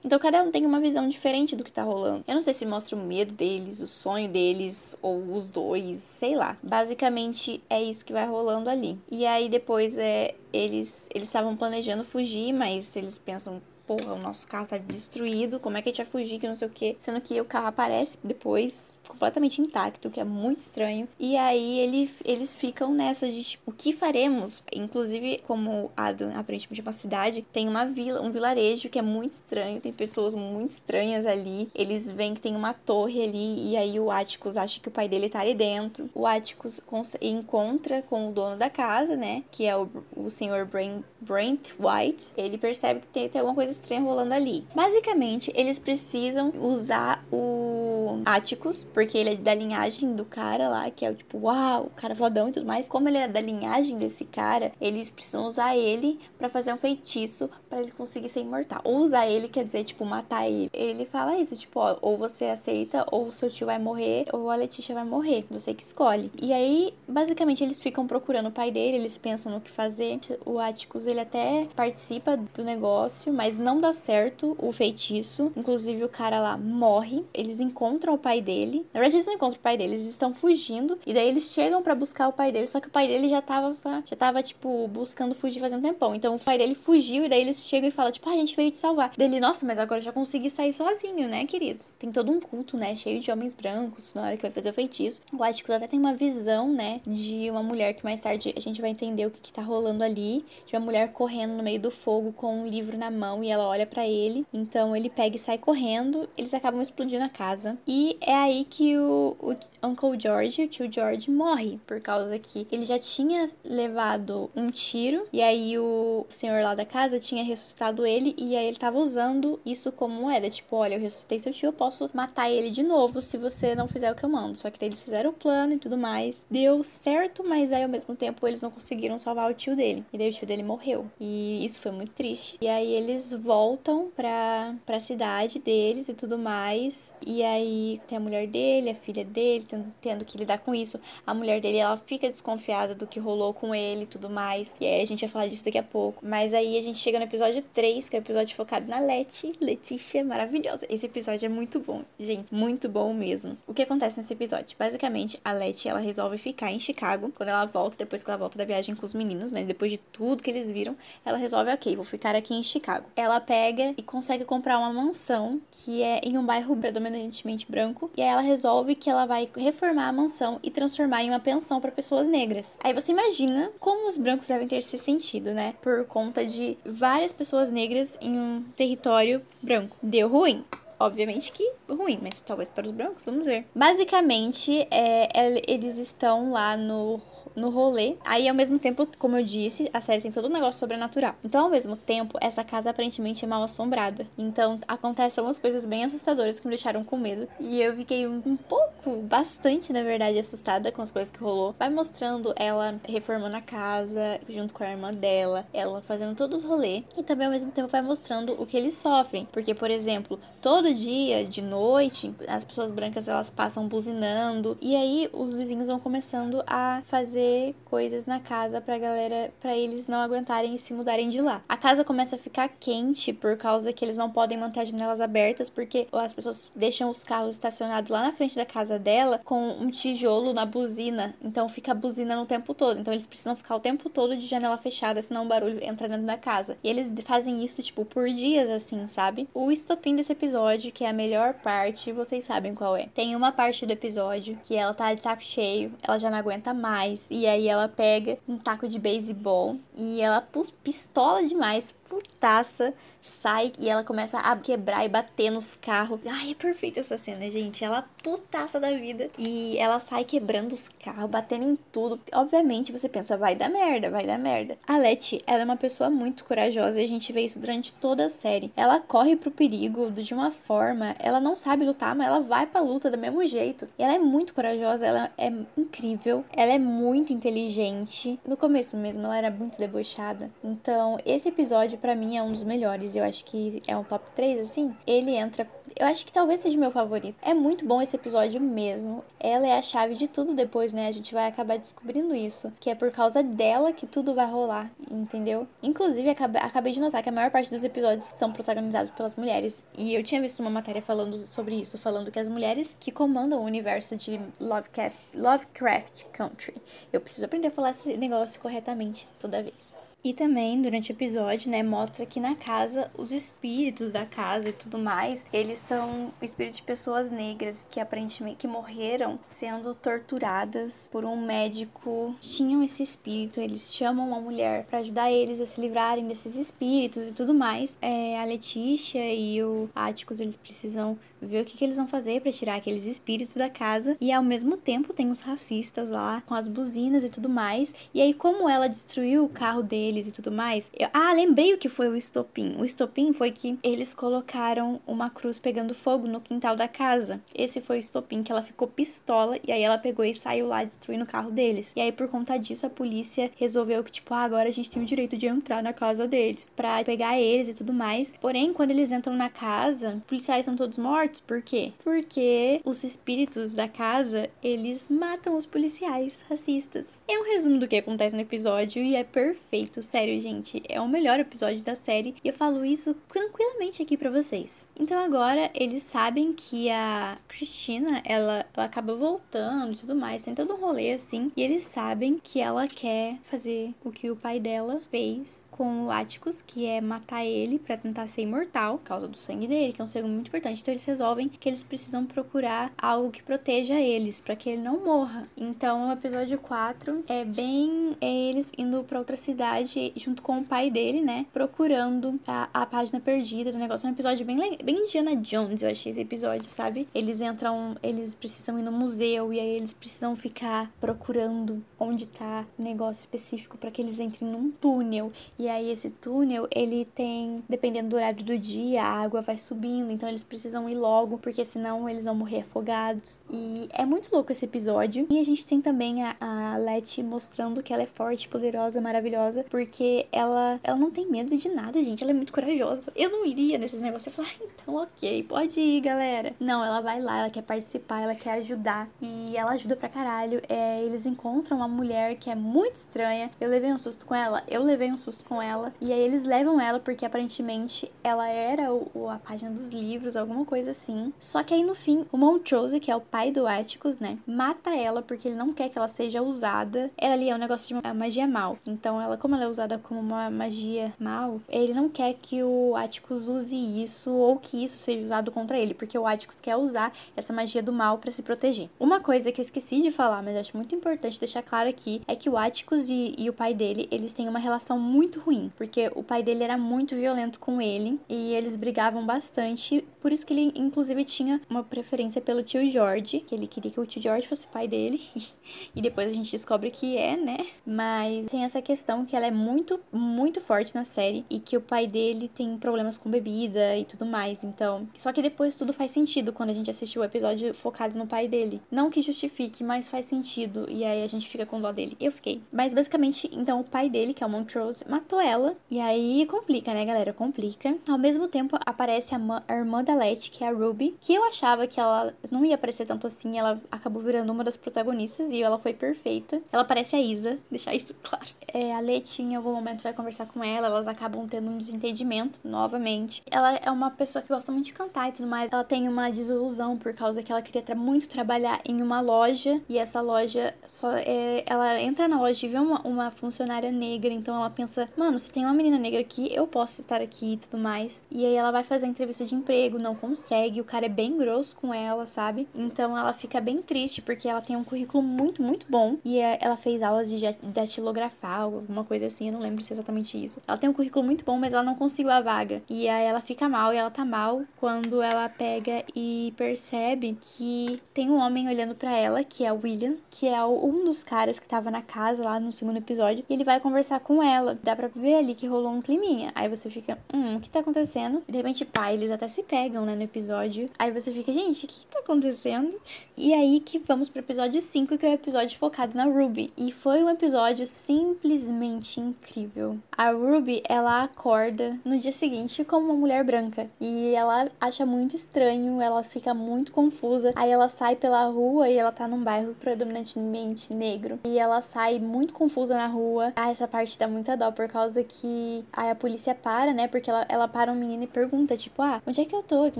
[0.04, 2.24] Então cada um tem uma visão diferente do que tá rolando.
[2.28, 6.36] Eu não sei se mostra o medo deles, o sonho deles, ou os dois, sei
[6.36, 6.58] lá.
[6.62, 8.98] Basicamente é isso que vai rolando ali.
[9.10, 10.36] E aí depois é.
[10.54, 15.78] Eles eles estavam planejando fugir, mas eles pensam, porra, o nosso carro tá destruído, como
[15.78, 16.98] é que a gente vai fugir, que não sei o que.
[17.00, 21.08] Sendo que o carro aparece depois, completamente intacto, que é muito estranho.
[21.18, 24.62] E aí ele, eles ficam nessa de tipo, o que faremos?
[24.74, 29.34] Inclusive, como Adam aparentemente é uma cidade, tem uma vila, um vilarejo que é muito
[29.34, 31.70] estranho, tem pessoas muito estranhas ali.
[31.74, 35.08] Eles veem que tem uma torre ali, e aí o Atticus acha que o pai
[35.08, 36.10] dele tá ali dentro.
[36.14, 36.82] O Atticus
[37.22, 39.44] encontra com o dono da casa, né?
[39.50, 42.32] Que é o, o senhor Brent White.
[42.36, 44.66] Ele percebe que tem, tem alguma coisa estranha rolando ali.
[44.76, 50.90] Basicamente, eles precisam usar o o Atticus, porque ele é da linhagem do cara lá,
[50.90, 52.88] que é o tipo, uau, o cara fodão e tudo mais.
[52.88, 57.50] Como ele é da linhagem desse cara, eles precisam usar ele para fazer um feitiço
[57.70, 58.82] para ele conseguir ser imortal.
[58.84, 60.70] Ou usar ele quer dizer, tipo, matar ele.
[60.74, 64.56] Ele fala isso, tipo, ó, ou você aceita, ou seu tio vai morrer, ou a
[64.56, 65.46] Letícia vai morrer.
[65.50, 66.32] Você que escolhe.
[66.42, 70.20] E aí, basicamente, eles ficam procurando o pai dele, eles pensam no que fazer.
[70.46, 75.52] O Atticus, ele até participa do negócio, mas não dá certo o feitiço.
[75.56, 77.26] Inclusive, o cara lá morre.
[77.34, 78.86] Eles encontram o pai dele.
[78.94, 80.98] Na verdade, eles não encontram o pai dele, eles estão fugindo.
[81.06, 83.42] E daí eles chegam para buscar o pai dele, só que o pai dele já
[83.42, 86.16] tava, já tava, tipo, buscando fugir fazendo um tempão.
[86.16, 88.56] Então o pai dele fugiu e daí eles chegam e falam, tipo, ah, a gente
[88.56, 89.12] veio te salvar.
[89.18, 91.94] Dele, nossa, mas agora eu já consegui sair sozinho, né, queridos?
[91.98, 94.74] Tem todo um culto, né, cheio de homens brancos na hora que vai fazer o
[94.74, 95.22] feitiço.
[95.32, 98.82] O Atticus até tem uma visão, né, de uma mulher que mais tarde a gente
[98.82, 100.46] vai entender o que, que tá rolando ali.
[100.66, 103.68] De uma mulher correndo no meio do fogo com um livro na mão e ela
[103.68, 104.46] olha para ele.
[104.54, 106.30] Então ele pega e sai correndo.
[106.38, 107.78] Eles acabam explodindo a casa.
[107.88, 109.56] E é aí que o, o
[109.88, 111.80] Uncle George, o tio George, morre.
[111.88, 115.26] Por causa que ele já tinha levado um tiro.
[115.32, 118.36] E aí o senhor lá da casa tinha ressuscitado ele.
[118.38, 120.50] E aí ele tava usando isso como moeda.
[120.50, 123.88] Tipo, olha, eu ressuscitei seu tio, eu posso matar ele de novo se você não
[123.88, 124.58] fizer o que eu mando.
[124.58, 126.46] Só que eles fizeram o plano e tudo mais.
[126.52, 130.04] Deu certo, mas aí ao mesmo tempo eles não conseguiram salvar o tio dele.
[130.12, 131.06] E daí o tio dele morreu.
[131.20, 132.58] E isso foi muito triste.
[132.60, 137.14] E aí eles voltam pra, pra cidade deles e tudo mais.
[137.26, 137.77] E aí
[138.08, 141.00] tem a mulher dele, a filha dele, tendo, tendo que lidar com isso.
[141.26, 144.74] A mulher dele, ela fica desconfiada do que rolou com ele e tudo mais.
[144.80, 146.26] E aí a gente vai falar disso daqui a pouco.
[146.26, 149.54] Mas aí a gente chega no episódio 3, que é o episódio focado na Leti.
[149.62, 150.86] Letícia maravilhosa.
[150.90, 152.54] Esse episódio é muito bom, gente.
[152.54, 153.58] Muito bom mesmo.
[153.68, 154.76] O que acontece nesse episódio?
[154.78, 157.32] Basicamente, a Leti, ela resolve ficar em Chicago.
[157.36, 159.64] Quando ela volta, depois que ela volta da viagem com os meninos, né?
[159.64, 163.06] Depois de tudo que eles viram, ela resolve, ok, vou ficar aqui em Chicago.
[163.16, 168.12] Ela pega e consegue comprar uma mansão que é em um bairro predominantemente branco.
[168.16, 171.80] E aí ela resolve que ela vai reformar a mansão e transformar em uma pensão
[171.80, 172.78] para pessoas negras.
[172.84, 175.76] Aí você imagina como os brancos devem ter se sentido, né?
[175.82, 179.96] Por conta de várias pessoas negras em um território branco.
[180.02, 180.64] Deu ruim.
[181.00, 183.66] Obviamente que ruim, mas talvez para os brancos, vamos ver.
[183.74, 185.30] Basicamente, é,
[185.68, 187.22] eles estão lá no
[187.58, 188.16] no rolê.
[188.24, 191.36] Aí, ao mesmo tempo, como eu disse, a série tem todo um negócio sobrenatural.
[191.44, 194.28] Então, ao mesmo tempo, essa casa aparentemente é mal assombrada.
[194.38, 197.48] Então, acontecem umas coisas bem assustadoras que me deixaram com medo.
[197.60, 201.76] E eu fiquei um, um pouco, bastante, na verdade, assustada com as coisas que rolou.
[201.80, 206.70] Vai mostrando ela reformando a casa junto com a irmã dela, ela fazendo todos os
[206.70, 207.04] rolês.
[207.18, 209.48] E também, ao mesmo tempo, vai mostrando o que eles sofrem.
[209.52, 214.78] Porque, por exemplo, todo dia, de noite, as pessoas brancas elas passam buzinando.
[214.80, 217.47] E aí, os vizinhos vão começando a fazer
[217.86, 221.62] coisas na casa pra galera, para eles não aguentarem e se mudarem de lá.
[221.68, 225.22] A casa começa a ficar quente por causa que eles não podem manter as janelas
[225.22, 229.70] abertas porque as pessoas deixam os carros estacionados lá na frente da casa dela com
[229.70, 233.00] um tijolo na buzina, então fica buzinando o tempo todo.
[233.00, 236.26] Então eles precisam ficar o tempo todo de janela fechada, senão o barulho entra dentro
[236.26, 236.78] da casa.
[236.84, 239.48] E eles fazem isso tipo por dias assim, sabe?
[239.54, 243.08] O estopim desse episódio, que é a melhor parte, vocês sabem qual é.
[243.14, 246.74] Tem uma parte do episódio que ela tá de saco cheio, ela já não aguenta
[246.74, 250.46] mais e aí ela pega um taco de beisebol e ela
[250.84, 256.20] pistola demais, putaça, sai e ela começa a quebrar e bater nos carros.
[256.26, 257.84] Ai, é perfeita essa cena, gente.
[257.84, 262.20] Ela putaça da vida e ela sai quebrando os carros, batendo em tudo.
[262.34, 264.78] Obviamente você pensa, vai dar merda, vai dar merda.
[264.88, 268.26] A Letty, ela é uma pessoa muito corajosa e a gente vê isso durante toda
[268.26, 268.72] a série.
[268.76, 272.82] Ela corre pro perigo de uma forma, ela não sabe lutar, mas ela vai pra
[272.82, 273.88] luta do mesmo jeito.
[273.98, 278.40] E ela é muito corajosa, ela é incrível, ela é muito inteligente.
[278.48, 280.50] No começo mesmo, ela era muito debochada.
[280.64, 284.26] Então, esse episódio para mim é um dos melhores eu acho que é um top
[284.36, 285.68] 3, assim, ele entra.
[286.00, 287.38] Eu acho que talvez seja meu favorito.
[287.42, 289.24] É muito bom esse episódio mesmo.
[289.40, 291.08] Ela é a chave de tudo depois, né?
[291.08, 292.72] A gente vai acabar descobrindo isso.
[292.80, 295.68] Que é por causa dela que tudo vai rolar, entendeu?
[295.82, 299.88] Inclusive, acabei de notar que a maior parte dos episódios são protagonizados pelas mulheres.
[299.98, 303.60] E eu tinha visto uma matéria falando sobre isso, falando que as mulheres que comandam
[303.62, 306.76] o universo de Lovecraft, Lovecraft Country.
[307.12, 309.96] Eu preciso aprender a falar esse negócio corretamente toda vez.
[310.28, 314.74] E também, durante o episódio, né, mostra que na casa, os espíritos da casa e
[314.74, 321.24] tudo mais, eles são espíritos de pessoas negras que aparentemente que morreram sendo torturadas por
[321.24, 322.36] um médico.
[322.42, 327.26] Tinham esse espírito, eles chamam uma mulher para ajudar eles a se livrarem desses espíritos
[327.28, 327.98] e tudo mais.
[328.02, 332.42] É, a Letícia e o Áticos, eles precisam ver o que, que eles vão fazer
[332.42, 334.18] para tirar aqueles espíritos da casa.
[334.20, 337.94] E ao mesmo tempo tem os racistas lá, com as buzinas e tudo mais.
[338.14, 340.92] E aí, como ela destruiu o carro deles e tudo mais.
[340.98, 341.10] Eu...
[341.14, 342.76] Ah, lembrei o que foi o estopim.
[342.78, 347.42] O estopim foi que eles colocaram uma cruz pegando fogo no quintal da casa.
[347.54, 350.84] Esse foi o estopim que ela ficou pistola e aí ela pegou e saiu lá
[350.84, 351.94] destruindo o carro deles.
[351.96, 355.02] E aí, por conta disso, a polícia resolveu que, tipo, ah, agora a gente tem
[355.02, 358.34] o direito de entrar na casa deles pra pegar eles e tudo mais.
[358.40, 361.27] Porém, quando eles entram na casa, os policiais são todos mortos.
[361.46, 361.94] Por quê?
[362.04, 367.22] Porque os espíritos da casa, eles matam os policiais racistas.
[367.28, 370.02] É um resumo do que acontece no episódio e é perfeito.
[370.02, 370.82] Sério, gente.
[370.88, 374.88] É o melhor episódio da série e eu falo isso tranquilamente aqui para vocês.
[374.98, 380.56] Então agora eles sabem que a Cristina, ela, ela acaba voltando e tudo mais, tem
[380.56, 381.52] todo um rolê assim.
[381.56, 386.12] E eles sabem que ela quer fazer o que o pai dela fez com o
[386.12, 390.02] Atticus, que é matar ele para tentar ser imortal, por causa do sangue dele, que
[390.02, 390.82] é um sangue muito importante.
[390.82, 395.04] Então eles resolvem que eles precisam procurar algo que proteja eles, para que ele não
[395.04, 395.50] morra.
[395.58, 400.64] Então o episódio 4 é bem é eles indo para outra cidade junto com o
[400.64, 401.48] pai dele, né?
[401.52, 404.06] Procurando a, a página perdida do negócio.
[404.06, 407.08] É um episódio bem, bem Indiana Jones, eu achei esse episódio, sabe?
[407.16, 412.66] Eles entram, eles precisam ir no museu e aí eles precisam ficar procurando onde tá
[412.78, 415.32] o negócio específico para que eles entrem num túnel.
[415.58, 420.12] E aí esse túnel, ele tem, dependendo do horário do dia, a água vai subindo,
[420.12, 421.07] então eles precisam ir logo,
[421.38, 423.42] porque senão eles vão morrer afogados.
[423.50, 425.28] E é muito louco esse episódio.
[425.30, 429.66] E a gente tem também a, a Letty mostrando que ela é forte, poderosa, maravilhosa,
[429.70, 432.24] porque ela, ela não tem medo de nada, gente.
[432.24, 433.12] Ela é muito corajosa.
[433.16, 434.28] Eu não iria nesses negócios.
[434.28, 436.54] Eu falar, ah, então ok, pode ir, galera.
[436.60, 439.08] Não, ela vai lá, ela quer participar, ela quer ajudar.
[439.22, 440.62] E ela ajuda pra caralho.
[440.68, 443.50] É, eles encontram uma mulher que é muito estranha.
[443.60, 445.94] Eu levei um susto com ela, eu levei um susto com ela.
[446.02, 450.66] E aí eles levam ela porque aparentemente ela era o, a página dos livros, alguma
[450.66, 451.32] coisa assim.
[451.40, 454.96] Só que aí no fim, o Montrose, que é o pai do Atticus, né, mata
[454.96, 457.12] ela porque ele não quer que ela seja usada.
[457.18, 458.78] Ela ali é um negócio de uma magia mal.
[458.86, 462.96] Então ela, como ela é usada como uma magia mal, ele não quer que o
[462.96, 467.14] Atticus use isso ou que isso seja usado contra ele, porque o Atticus quer usar
[467.36, 468.90] essa magia do mal para se proteger.
[469.00, 472.36] Uma coisa que eu esqueci de falar, mas acho muito importante deixar claro aqui, é
[472.36, 476.12] que o Atticus e, e o pai dele, eles têm uma relação muito ruim, porque
[476.16, 480.54] o pai dele era muito violento com ele e eles brigavam bastante, por isso que
[480.54, 484.48] ele inclusive tinha uma preferência pelo tio George, que ele queria que o tio George
[484.48, 485.22] fosse pai dele,
[485.96, 487.58] e depois a gente descobre que é, né?
[487.86, 491.82] Mas tem essa questão que ela é muito, muito forte na série e que o
[491.82, 494.64] pai dele tem problemas com bebida e tudo mais.
[494.64, 498.28] Então, só que depois tudo faz sentido quando a gente assistiu o episódio focado no
[498.28, 498.82] pai dele.
[498.92, 500.86] Não que justifique, mas faz sentido.
[500.90, 502.16] E aí a gente fica com dó dele.
[502.20, 502.62] Eu fiquei.
[502.72, 505.76] Mas basicamente, então o pai dele, que é o Montrose, matou ela.
[505.90, 507.34] E aí complica, né, galera?
[507.34, 507.96] Complica.
[508.08, 511.44] Ao mesmo tempo, aparece a, a irmã da Letty, que é a Ruby, que eu
[511.46, 513.58] achava que ela não ia aparecer tanto assim.
[513.58, 516.62] Ela acabou virando uma das protagonistas e ela foi perfeita.
[516.72, 518.46] Ela parece a Isa, deixar isso claro.
[518.74, 522.60] É, a Letty em algum momento vai conversar com ela, elas acabam tendo um desentendimento
[522.64, 523.42] novamente.
[523.50, 525.72] Ela é uma pessoa que gosta muito de cantar e tudo mais.
[525.72, 529.82] Ela tem uma desilusão por causa que ela queria tra muito trabalhar em uma loja
[529.90, 534.34] e essa loja só é, ela entra na loja e vê uma, uma funcionária negra,
[534.34, 537.58] então ela pensa, mano, se tem uma menina negra aqui, eu posso estar aqui e
[537.58, 538.22] tudo mais.
[538.30, 541.76] E aí ela vai fazer entrevista de emprego, não consegue, o cara é bem grosso
[541.78, 542.68] com ela, sabe?
[542.76, 546.58] Então ela fica bem triste porque ela tem um currículo muito, muito bom e é,
[546.62, 550.62] ela fez aulas de datilografar, alguma coisa assim, eu não lembro se é exatamente isso.
[550.68, 552.82] Ela tem um currículo muito bom, mas ela não conseguiu a vaga.
[552.90, 558.02] E aí ela fica mal e ela tá mal quando ela pega e percebe que
[558.14, 561.60] tem um homem olhando para ela, que é o William, que é um dos caras
[561.60, 564.78] que tava na casa lá no segundo episódio, e ele vai conversar com ela.
[564.84, 566.52] Dá pra ver ali que rolou um climinha.
[566.56, 568.44] Aí você fica, hum, o que tá acontecendo?
[568.48, 570.57] E de repente, pá, eles até se pegam, né, no episódio.
[570.98, 573.00] Aí você fica, gente, o que, que tá acontecendo?
[573.36, 576.72] E aí que vamos pro episódio 5, que é o episódio focado na Ruby.
[576.76, 579.98] E foi um episódio simplesmente incrível.
[580.18, 583.90] A Ruby, ela acorda no dia seguinte como uma mulher branca.
[584.02, 587.52] E ela acha muito estranho, ela fica muito confusa.
[587.56, 591.40] Aí ela sai pela rua e ela tá num bairro predominantemente negro.
[591.46, 593.54] E ela sai muito confusa na rua.
[593.56, 597.08] Ah, essa parte dá muita dó por causa que aí a polícia para, né?
[597.08, 599.90] Porque ela, ela para um menino e pergunta, tipo, ah, onde é que eu tô?
[599.92, 600.00] Que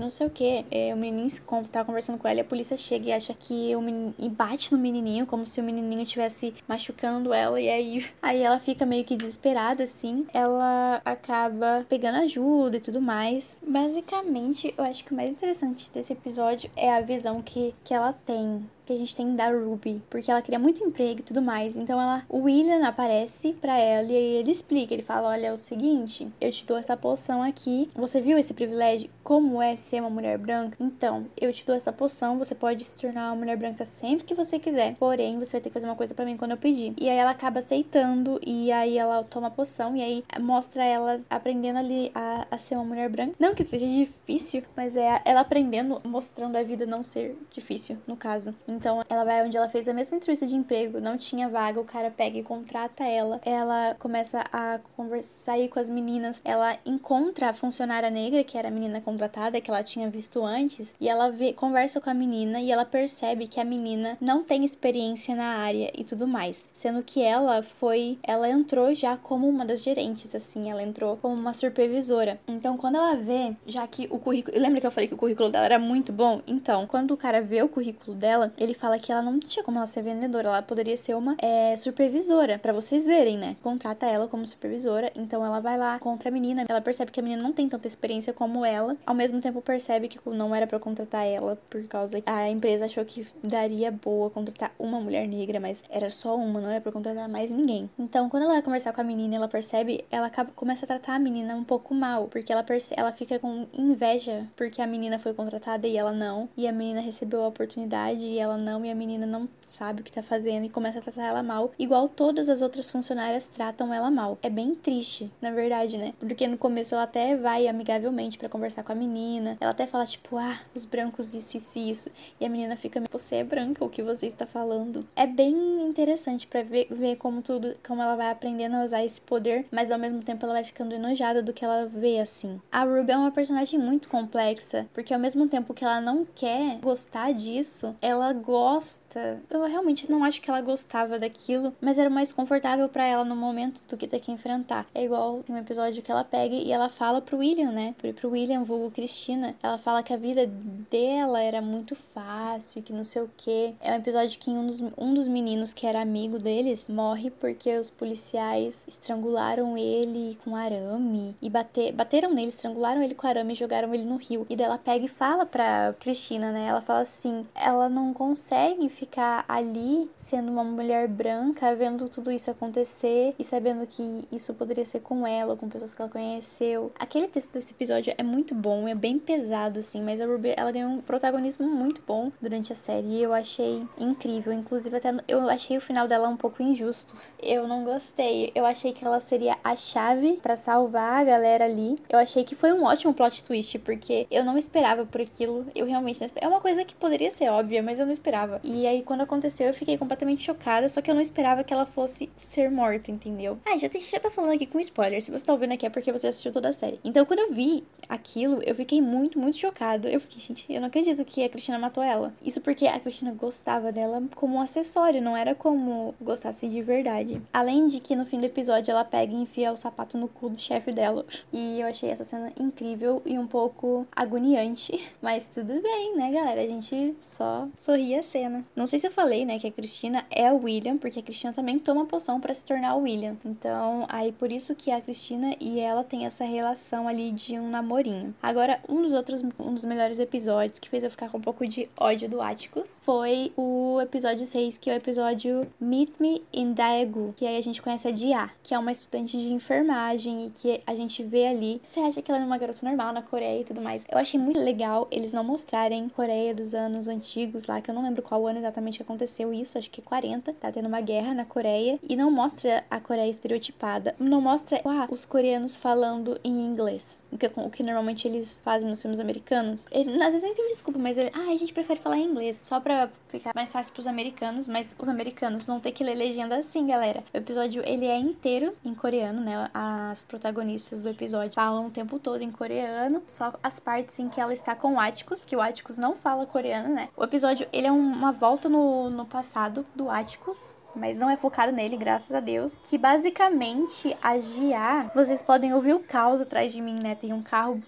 [0.00, 0.64] não sei o que.
[0.70, 1.28] É, o menininho
[1.70, 4.14] tá conversando com ela e a polícia chega e acha que o menino.
[4.18, 7.60] e bate no menininho, como se o menininho estivesse machucando ela.
[7.60, 10.26] E aí, aí ela fica meio que desesperada, assim.
[10.32, 13.58] Ela acaba pegando ajuda e tudo mais.
[13.66, 18.12] Basicamente, eu acho que o mais interessante desse episódio é a visão que, que ela
[18.12, 21.76] tem que a gente tem da Ruby, porque ela queria muito emprego e tudo mais.
[21.76, 25.52] Então ela, o William aparece para ela e aí ele explica, ele fala: "Olha, é
[25.52, 27.90] o seguinte, eu te dou essa poção aqui.
[27.94, 30.74] Você viu esse privilégio como é ser uma mulher branca?
[30.80, 34.34] Então, eu te dou essa poção, você pode se tornar uma mulher branca sempre que
[34.34, 34.94] você quiser.
[34.94, 36.94] Porém, você vai ter que fazer uma coisa para mim quando eu pedir".
[36.98, 41.20] E aí ela acaba aceitando e aí ela toma a poção e aí mostra ela
[41.28, 43.34] aprendendo ali a, a ser uma mulher branca.
[43.38, 48.16] Não que seja difícil, mas é ela aprendendo, mostrando a vida não ser difícil, no
[48.16, 48.54] caso.
[48.78, 51.84] Então, ela vai onde ela fez a mesma entrevista de emprego, não tinha vaga, o
[51.84, 53.40] cara pega e contrata ela.
[53.44, 56.40] Ela começa a conversar, sair com as meninas.
[56.44, 60.94] Ela encontra a funcionária negra, que era a menina contratada, que ela tinha visto antes,
[61.00, 64.64] e ela vê, conversa com a menina e ela percebe que a menina não tem
[64.64, 69.66] experiência na área e tudo mais, sendo que ela foi, ela entrou já como uma
[69.66, 72.38] das gerentes, assim, ela entrou como uma supervisora.
[72.46, 75.50] Então, quando ela vê, já que o currículo, lembra que eu falei que o currículo
[75.50, 76.40] dela era muito bom?
[76.46, 79.78] Então, quando o cara vê o currículo dela, ele fala que ela não tinha como
[79.78, 83.56] ela ser vendedora, ela poderia ser uma é, supervisora, para vocês verem, né?
[83.62, 87.22] Contrata ela como supervisora, então ela vai lá contra a menina, ela percebe que a
[87.22, 90.78] menina não tem tanta experiência como ela, ao mesmo tempo percebe que não era para
[90.78, 95.60] contratar ela por causa que a empresa achou que daria boa contratar uma mulher negra,
[95.60, 97.88] mas era só uma, não era para contratar mais ninguém.
[97.98, 101.14] Então, quando ela vai conversar com a menina, ela percebe, ela acaba, começa a tratar
[101.14, 105.18] a menina um pouco mal, porque ela percebe, ela fica com inveja porque a menina
[105.18, 108.90] foi contratada e ela não, e a menina recebeu a oportunidade e ela não, e
[108.90, 112.08] a menina não sabe o que tá fazendo e começa a tratar ela mal, igual
[112.08, 114.38] todas as outras funcionárias tratam ela mal.
[114.42, 116.14] É bem triste, na verdade, né?
[116.18, 120.06] Porque no começo ela até vai amigavelmente para conversar com a menina, ela até fala
[120.06, 123.90] tipo, ah, os brancos isso, isso, isso, e a menina fica, você é branca, o
[123.90, 125.06] que você está falando?
[125.14, 129.20] É bem interessante para ver, ver como tudo, como ela vai aprendendo a usar esse
[129.20, 132.60] poder, mas ao mesmo tempo ela vai ficando enojada do que ela vê assim.
[132.70, 136.78] A Ruby é uma personagem muito complexa, porque ao mesmo tempo que ela não quer
[136.78, 139.07] gostar disso, ela gosta.
[139.50, 143.36] Eu realmente não acho que ela gostava daquilo, mas era mais confortável para ela no
[143.36, 144.86] momento do que ter que enfrentar.
[144.94, 147.94] É igual um episódio que ela pega e ela fala pro William, né?
[147.98, 149.54] Pro, William, vulgo Cristina.
[149.62, 150.46] Ela fala que a vida
[150.90, 153.74] dela era muito fácil, que não sei o que.
[153.80, 157.76] É um episódio que um dos, um dos meninos que era amigo deles morre porque
[157.76, 163.56] os policiais estrangularam ele com arame e bater, bateram nele, estrangularam ele com arame e
[163.56, 164.46] jogaram ele no rio.
[164.48, 166.68] E daí ela pega e fala pra Cristina, né?
[166.68, 169.07] Ela fala assim: ela não consegue ficar
[169.48, 175.00] ali sendo uma mulher branca, vendo tudo isso acontecer e sabendo que isso poderia ser
[175.00, 176.92] com ela com pessoas que ela conheceu.
[176.98, 180.70] Aquele texto desse episódio é muito bom, é bem pesado, assim, mas a Ruby ela
[180.70, 184.52] ganhou um protagonismo muito bom durante a série e eu achei incrível.
[184.52, 187.14] Inclusive, até eu achei o final dela um pouco injusto.
[187.40, 188.50] Eu não gostei.
[188.54, 191.96] Eu achei que ela seria a chave para salvar a galera ali.
[192.08, 195.66] Eu achei que foi um ótimo plot twist, porque eu não esperava por aquilo.
[195.74, 196.52] Eu realmente não esperava.
[196.52, 198.60] É uma coisa que poderia ser óbvia, mas eu não esperava.
[198.62, 201.86] E aí, quando aconteceu, eu fiquei completamente chocada, só que eu não esperava que ela
[201.86, 203.58] fosse ser morta, entendeu?
[203.64, 205.22] Ah, já, já tá falando aqui com spoiler.
[205.22, 206.98] Se você tá ouvindo aqui é porque você assistiu toda a série.
[207.04, 210.08] Então, quando eu vi aquilo, eu fiquei muito, muito chocado.
[210.08, 212.32] Eu fiquei, gente, eu não acredito que a Cristina matou ela.
[212.42, 217.40] Isso porque a Cristina gostava dela como um acessório, não era como gostasse de verdade.
[217.52, 220.48] Além de que no fim do episódio ela pega e enfia o sapato no cu
[220.48, 221.24] do chefe dela.
[221.52, 225.02] E eu achei essa cena incrível e um pouco agoniante.
[225.20, 226.60] Mas tudo bem, né, galera?
[226.60, 228.64] A gente só sorri a cena.
[228.78, 231.52] Não sei se eu falei, né, que a Cristina é o William, porque a Cristina
[231.52, 233.36] também toma poção para se tornar o William.
[233.44, 237.68] Então, aí por isso que a Cristina e ela tem essa relação ali de um
[237.68, 238.32] namorinho.
[238.40, 241.66] Agora, um dos outros, um dos melhores episódios que fez eu ficar com um pouco
[241.66, 246.72] de ódio do Atticus foi o episódio 6, que é o episódio Meet Me in
[246.72, 250.50] Daegu, que aí a gente conhece a Dia, que é uma estudante de enfermagem e
[250.50, 251.80] que a gente vê ali.
[251.82, 254.06] Você acha que ela é uma garota normal na Coreia e tudo mais.
[254.08, 258.04] Eu achei muito legal eles não mostrarem Coreia dos anos antigos lá, que eu não
[258.04, 260.52] lembro qual ano exatamente aconteceu isso, acho que 40.
[260.54, 264.14] Tá tendo uma guerra na Coreia e não mostra a Coreia estereotipada.
[264.18, 268.88] Não mostra ah, os coreanos falando em inglês, o que, o que normalmente eles fazem
[268.88, 269.86] nos filmes americanos.
[269.90, 272.60] Ele, às vezes nem tem desculpa, mas ele, ah, a gente prefere falar em inglês,
[272.62, 276.56] só pra ficar mais fácil pros americanos, mas os americanos vão ter que ler legenda
[276.56, 277.22] assim, galera.
[277.32, 279.70] O episódio, ele é inteiro em coreano, né?
[279.72, 284.40] As protagonistas do episódio falam o tempo todo em coreano, só as partes em que
[284.40, 287.08] ela está com o Atticus, que o Atticus não fala coreano, né?
[287.16, 291.72] O episódio, ele é uma volta no, no passado do Atticus, mas não é focado
[291.72, 292.78] nele, graças a Deus.
[292.82, 297.14] Que basicamente a Gia, vocês podem ouvir o caos atrás de mim, né?
[297.14, 297.80] Tem um carro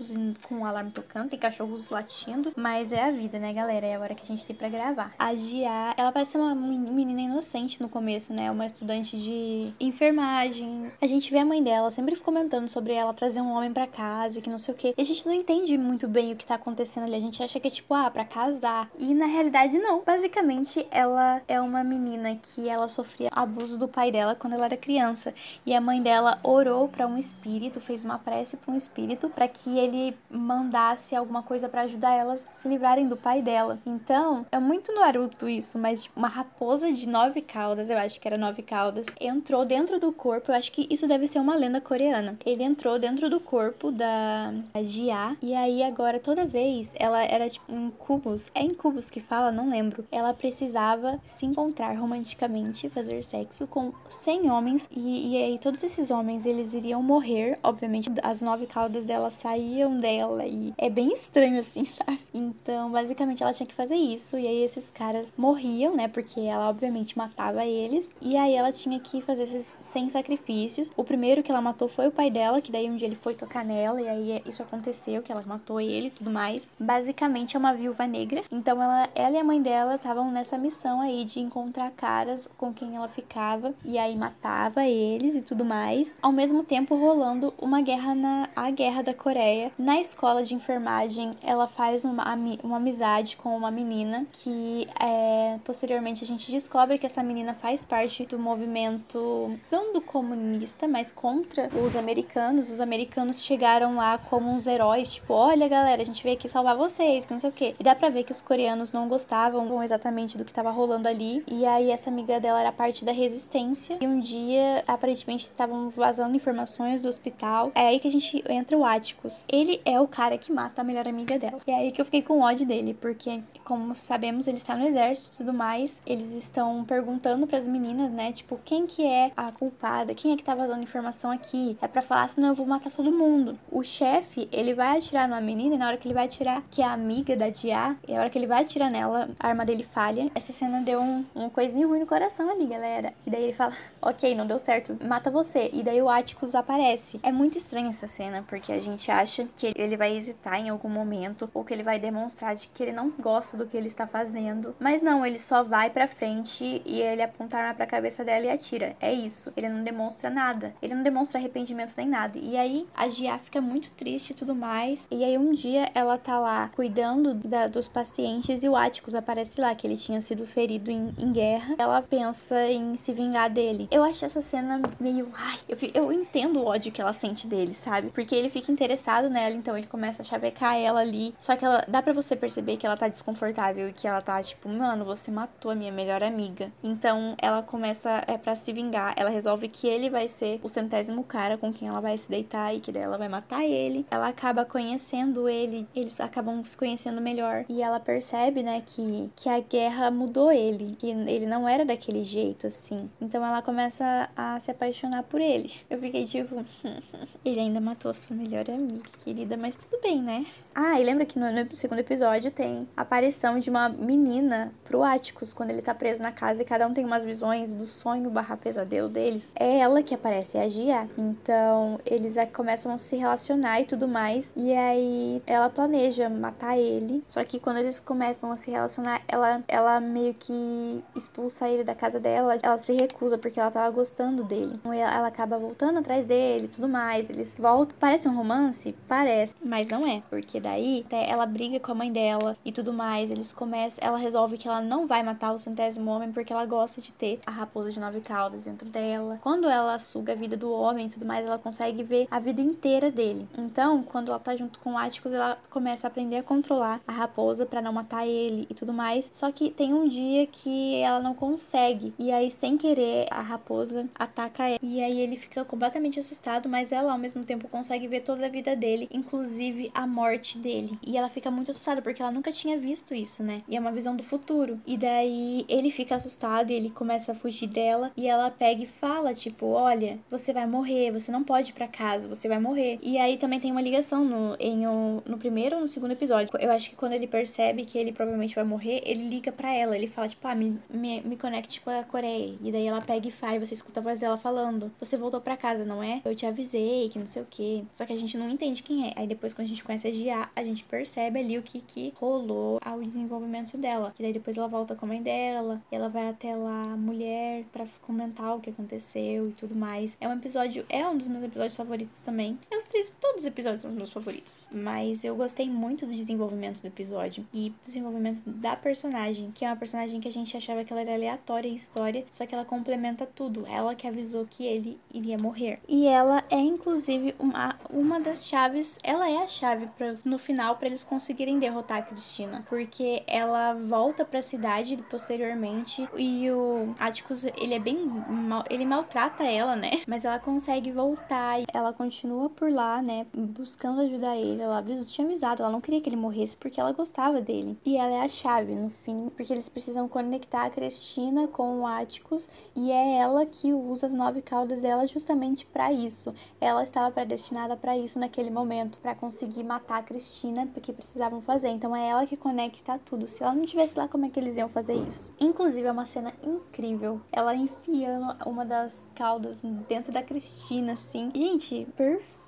[0.49, 3.87] com um alarme tocando, tem cachorros latindo, mas é a vida, né, galera?
[3.87, 5.13] É a hora que a gente tem para gravar.
[5.19, 8.51] A Gia, ela parece uma menina inocente no começo, né?
[8.51, 10.93] Uma estudante de enfermagem.
[11.01, 14.41] A gente vê a mãe dela sempre comentando sobre ela trazer um homem para casa,
[14.41, 14.95] que não sei o que.
[14.97, 17.17] E a gente não entende muito bem o que tá acontecendo ali.
[17.17, 18.91] A gente acha que é tipo, ah, pra casar.
[18.99, 20.03] E na realidade, não.
[20.05, 24.77] Basicamente, ela é uma menina que ela sofria abuso do pai dela quando ela era
[24.77, 25.35] criança.
[25.65, 29.49] E a mãe dela orou para um espírito, fez uma prece para um espírito para
[29.49, 33.79] que ele mandasse alguma coisa para ajudar elas a se livrarem do pai dela.
[33.87, 38.37] Então, é muito Naruto isso, mas uma raposa de nove caudas, eu acho que era
[38.37, 40.51] nove caudas, entrou dentro do corpo.
[40.51, 42.39] Eu acho que isso deve ser uma lenda coreana.
[42.45, 47.73] Ele entrou dentro do corpo da Jia e aí agora toda vez ela era tipo
[47.73, 50.05] em cubos, é em cubos que fala, não lembro.
[50.11, 56.11] Ela precisava se encontrar romanticamente, fazer sexo com 100 homens e, e aí todos esses
[56.11, 61.59] homens eles iriam morrer, obviamente as nove caudas dela saíam dela e é bem estranho
[61.59, 62.21] assim, sabe?
[62.33, 66.09] Então, basicamente ela tinha que fazer isso e aí esses caras morriam, né?
[66.09, 70.93] Porque ela obviamente matava eles e aí ela tinha que fazer esses 100 sacrifícios.
[70.97, 73.35] O primeiro que ela matou foi o pai dela, que daí um dia ele foi
[73.35, 76.73] tocar nela e aí isso aconteceu, que ela matou ele e tudo mais.
[76.79, 78.43] Basicamente é uma viúva negra.
[78.51, 82.70] Então ela, ela e a mãe dela estavam nessa missão aí de encontrar caras com
[82.73, 86.19] quem ela ficava e aí matava eles e tudo mais.
[86.23, 89.73] Ao mesmo tempo rolando uma guerra na a guerra da Coreia.
[89.79, 92.25] Na escola de enfermagem, ela faz uma,
[92.63, 97.85] uma amizade com uma menina que é, posteriormente a gente descobre que essa menina faz
[97.85, 102.71] parte do movimento não do comunista, mas contra os americanos.
[102.71, 106.77] Os americanos chegaram lá como uns heróis, tipo, olha galera, a gente veio aqui salvar
[106.77, 107.75] vocês, que não sei o que.
[107.79, 111.43] E dá pra ver que os coreanos não gostavam exatamente do que tava rolando ali.
[111.47, 113.99] E aí essa amiga dela era parte da resistência.
[114.01, 117.73] E um dia, aparentemente, estavam vazando informações do hospital.
[117.75, 119.45] É aí que a gente entra o Atticus.
[119.49, 121.59] Ele é o cara que mata a melhor amiga dela.
[121.67, 124.87] E é aí que eu fiquei com ódio dele, porque, como sabemos, ele está no
[124.87, 126.03] exército e tudo mais.
[126.07, 128.33] Eles estão perguntando para as meninas, né?
[128.33, 130.15] Tipo, quem que é a culpada?
[130.15, 131.77] Quem é que tá vazando informação aqui?
[131.81, 133.59] É para falar, senão eu vou matar todo mundo.
[133.71, 136.83] O chefe, ele vai atirar numa menina e na hora que ele vai atirar, que
[136.83, 139.65] é a amiga da Dia, e a hora que ele vai atirar nela, a arma
[139.65, 140.31] dele falha.
[140.35, 143.15] Essa cena deu um, um coisinho ruim no coração ali, galera.
[143.23, 145.71] Que daí ele fala, ok, não deu certo, mata você.
[145.73, 147.21] E daí o Atticus aparece.
[147.23, 150.89] É muito estranha essa cena, porque a gente acha que ele vai hesitar em algum
[150.89, 154.07] momento, ou que ele vai demonstrar de que ele não gosta do que ele está
[154.07, 154.75] fazendo.
[154.79, 158.47] Mas não, ele só vai pra frente e ele aponta a arma pra cabeça dela
[158.47, 158.97] e atira.
[159.01, 159.53] É isso.
[159.57, 160.75] Ele não demonstra nada.
[160.83, 162.39] Ele não demonstra arrependimento nem nada.
[162.39, 165.07] E aí a Gia fica muito triste e tudo mais.
[165.11, 169.61] E aí um dia ela tá lá cuidando da, dos pacientes e o Atticus aparece
[169.61, 171.75] lá, que ele tinha sido ferido em, em guerra.
[171.79, 172.40] Ela pensa
[172.71, 173.89] em se vingar dele.
[173.91, 175.29] Eu acho essa cena meio.
[175.35, 178.11] Ai, eu, eu entendo o ódio que ela sente dele, sabe?
[178.11, 181.35] Porque ele fica interessado nela, então ele começa a chavecar ela ali.
[181.39, 184.43] Só que ela dá para você perceber que ela tá desconfortável e que ela tá
[184.43, 186.73] tipo, mano, você matou a minha melhor amiga.
[186.83, 189.15] Então ela começa é para se vingar.
[189.17, 192.75] Ela resolve que ele vai ser o centésimo cara com quem ela vai se deitar
[192.75, 194.07] e que daí ela vai matar ele.
[194.11, 199.49] Ela acaba conhecendo ele, eles acabam se conhecendo melhor e ela percebe, né, que que
[199.49, 203.11] a guerra mudou ele, que ele não era daquele jeito assim.
[203.21, 205.73] Então ela começa a se apaixonar por ele.
[205.89, 206.65] Eu fiquei tipo,
[207.45, 210.47] ele ainda matou a sua melhor amiga, querida, mas tudo bem, né?
[210.75, 215.03] Ah, e lembra que no, no segundo episódio tem a aparição de uma menina pro
[215.03, 218.31] Atticus quando ele tá preso na casa e cada um tem umas visões do sonho
[218.31, 219.53] barra pesadelo deles.
[219.59, 221.09] É ela que aparece, é a Gia.
[221.19, 224.53] Então eles começam a se relacionar e tudo mais.
[224.57, 227.23] E aí ela planeja matar ele.
[227.27, 231.95] Só que quando eles começam a se relacionar, ela, ela meio que expulsa ele da
[231.95, 232.59] casa dela.
[232.63, 234.73] Ela se recusa porque ela tava gostando dele.
[234.75, 237.31] Então ela, acaba voltando atrás dele e tudo mais.
[237.31, 237.97] Eles voltam.
[237.99, 238.95] Parece um romance?
[239.09, 239.55] Parece.
[239.65, 240.23] Mas não é.
[240.29, 243.31] Porque daí ela briga com a mãe dela e tudo mais.
[243.31, 244.07] Eles começam.
[244.07, 247.41] Ela resolve que ela não vai matar o centésimo homem porque ela gosta de ter
[247.47, 249.39] a raposa de nove caudas dentro dela.
[249.43, 252.61] Quando ela suga a vida do homem e tudo mais, ela consegue ver a vida
[252.61, 253.49] inteira dele.
[253.57, 257.13] Então, quando ela tá junto com o Atticus, ela começa a aprender a controlar a
[257.13, 259.31] raposa para não matar ele e tudo mais.
[259.33, 262.10] Só que tem um dia que ela não consegue.
[262.19, 264.79] E aí, sem querer, a raposa ataca ela.
[264.83, 268.49] E aí ele fica completamente assustado, mas ela ao mesmo tempo consegue ver toda a
[268.49, 270.99] vida dele, inclusive a morte dele.
[271.07, 273.63] E ela fica muito assustada porque ela nunca tinha visto isso, né?
[273.69, 274.81] E é uma visão do futuro.
[274.87, 278.13] E daí ele fica assustado e ele começa a fugir dela.
[278.17, 281.89] E ela pega e fala, tipo, olha, você vai morrer, você não pode ir pra
[281.89, 282.99] casa, você vai morrer.
[283.03, 286.51] E aí também tem uma ligação no, em um, no primeiro ou no segundo episódio.
[286.59, 289.97] Eu acho que quando ele percebe que ele provavelmente vai morrer, ele liga para ela.
[289.97, 292.57] Ele fala, tipo, ah, me, me, me conecte com a Coreia.
[292.63, 295.57] E daí ela pega e faz, você escuta a voz dela falando: Você voltou pra
[295.57, 296.21] casa, não é?
[296.25, 297.85] Eu te avisei que não sei o que.
[297.93, 299.13] Só que a gente não entende quem é.
[299.17, 302.13] Aí depois, quando a gente conhece a Gia, a gente percebe ali o que, que
[302.17, 304.13] rolou ao desenvolvimento dela.
[304.15, 305.83] Que daí depois ela volta com a mãe dela.
[305.91, 310.17] E ela vai até lá, mulher, para comentar o que aconteceu e tudo mais.
[310.21, 312.59] É um episódio, é um dos meus episódios favoritos também.
[312.71, 314.59] É os três, todos os episódios são os meus favoritos.
[314.75, 319.69] Mas eu gostei muito do desenvolvimento do episódio e do desenvolvimento da personagem, que é
[319.69, 322.65] uma personagem que a gente achava que ela era aleatória em história, só que ela
[322.65, 323.67] complementa tudo.
[323.67, 325.81] Ela que avisou que ele iria morrer.
[325.89, 330.77] E ela é inclusive uma, uma das chaves, ela é a chave para no final
[330.77, 336.95] para eles conseguirem derrotar a Cristina, porque ela volta para a cidade posteriormente e o
[336.99, 340.03] Atticus, ele é bem mal, ele maltrata ela, né?
[340.07, 344.63] Mas ela consegue voltar e ela continua por lá, né, buscando ajudar ele.
[344.63, 347.79] Ela avisou, tinha avisado, ela não queria que ele morresse porque ela gostava dele.
[347.85, 351.87] E ela é a chave no fim, porque eles precisam conectar a Cristina com o
[351.87, 356.35] Atticus e é ela que usa as nove caudas dela justamente para isso.
[356.61, 361.69] Ela estava predestinada para isso naquele momento, para conseguir matar a Cristina, porque precisavam fazer.
[361.69, 363.27] Então é ela que conecta tudo.
[363.27, 365.35] Se ela não tivesse lá, como é que eles iam fazer isso?
[365.41, 367.21] Inclusive é uma cena incrível.
[367.31, 371.31] Ela enfiando uma das caudas dentro da Cristina, assim.
[371.35, 372.40] Gente, perfeito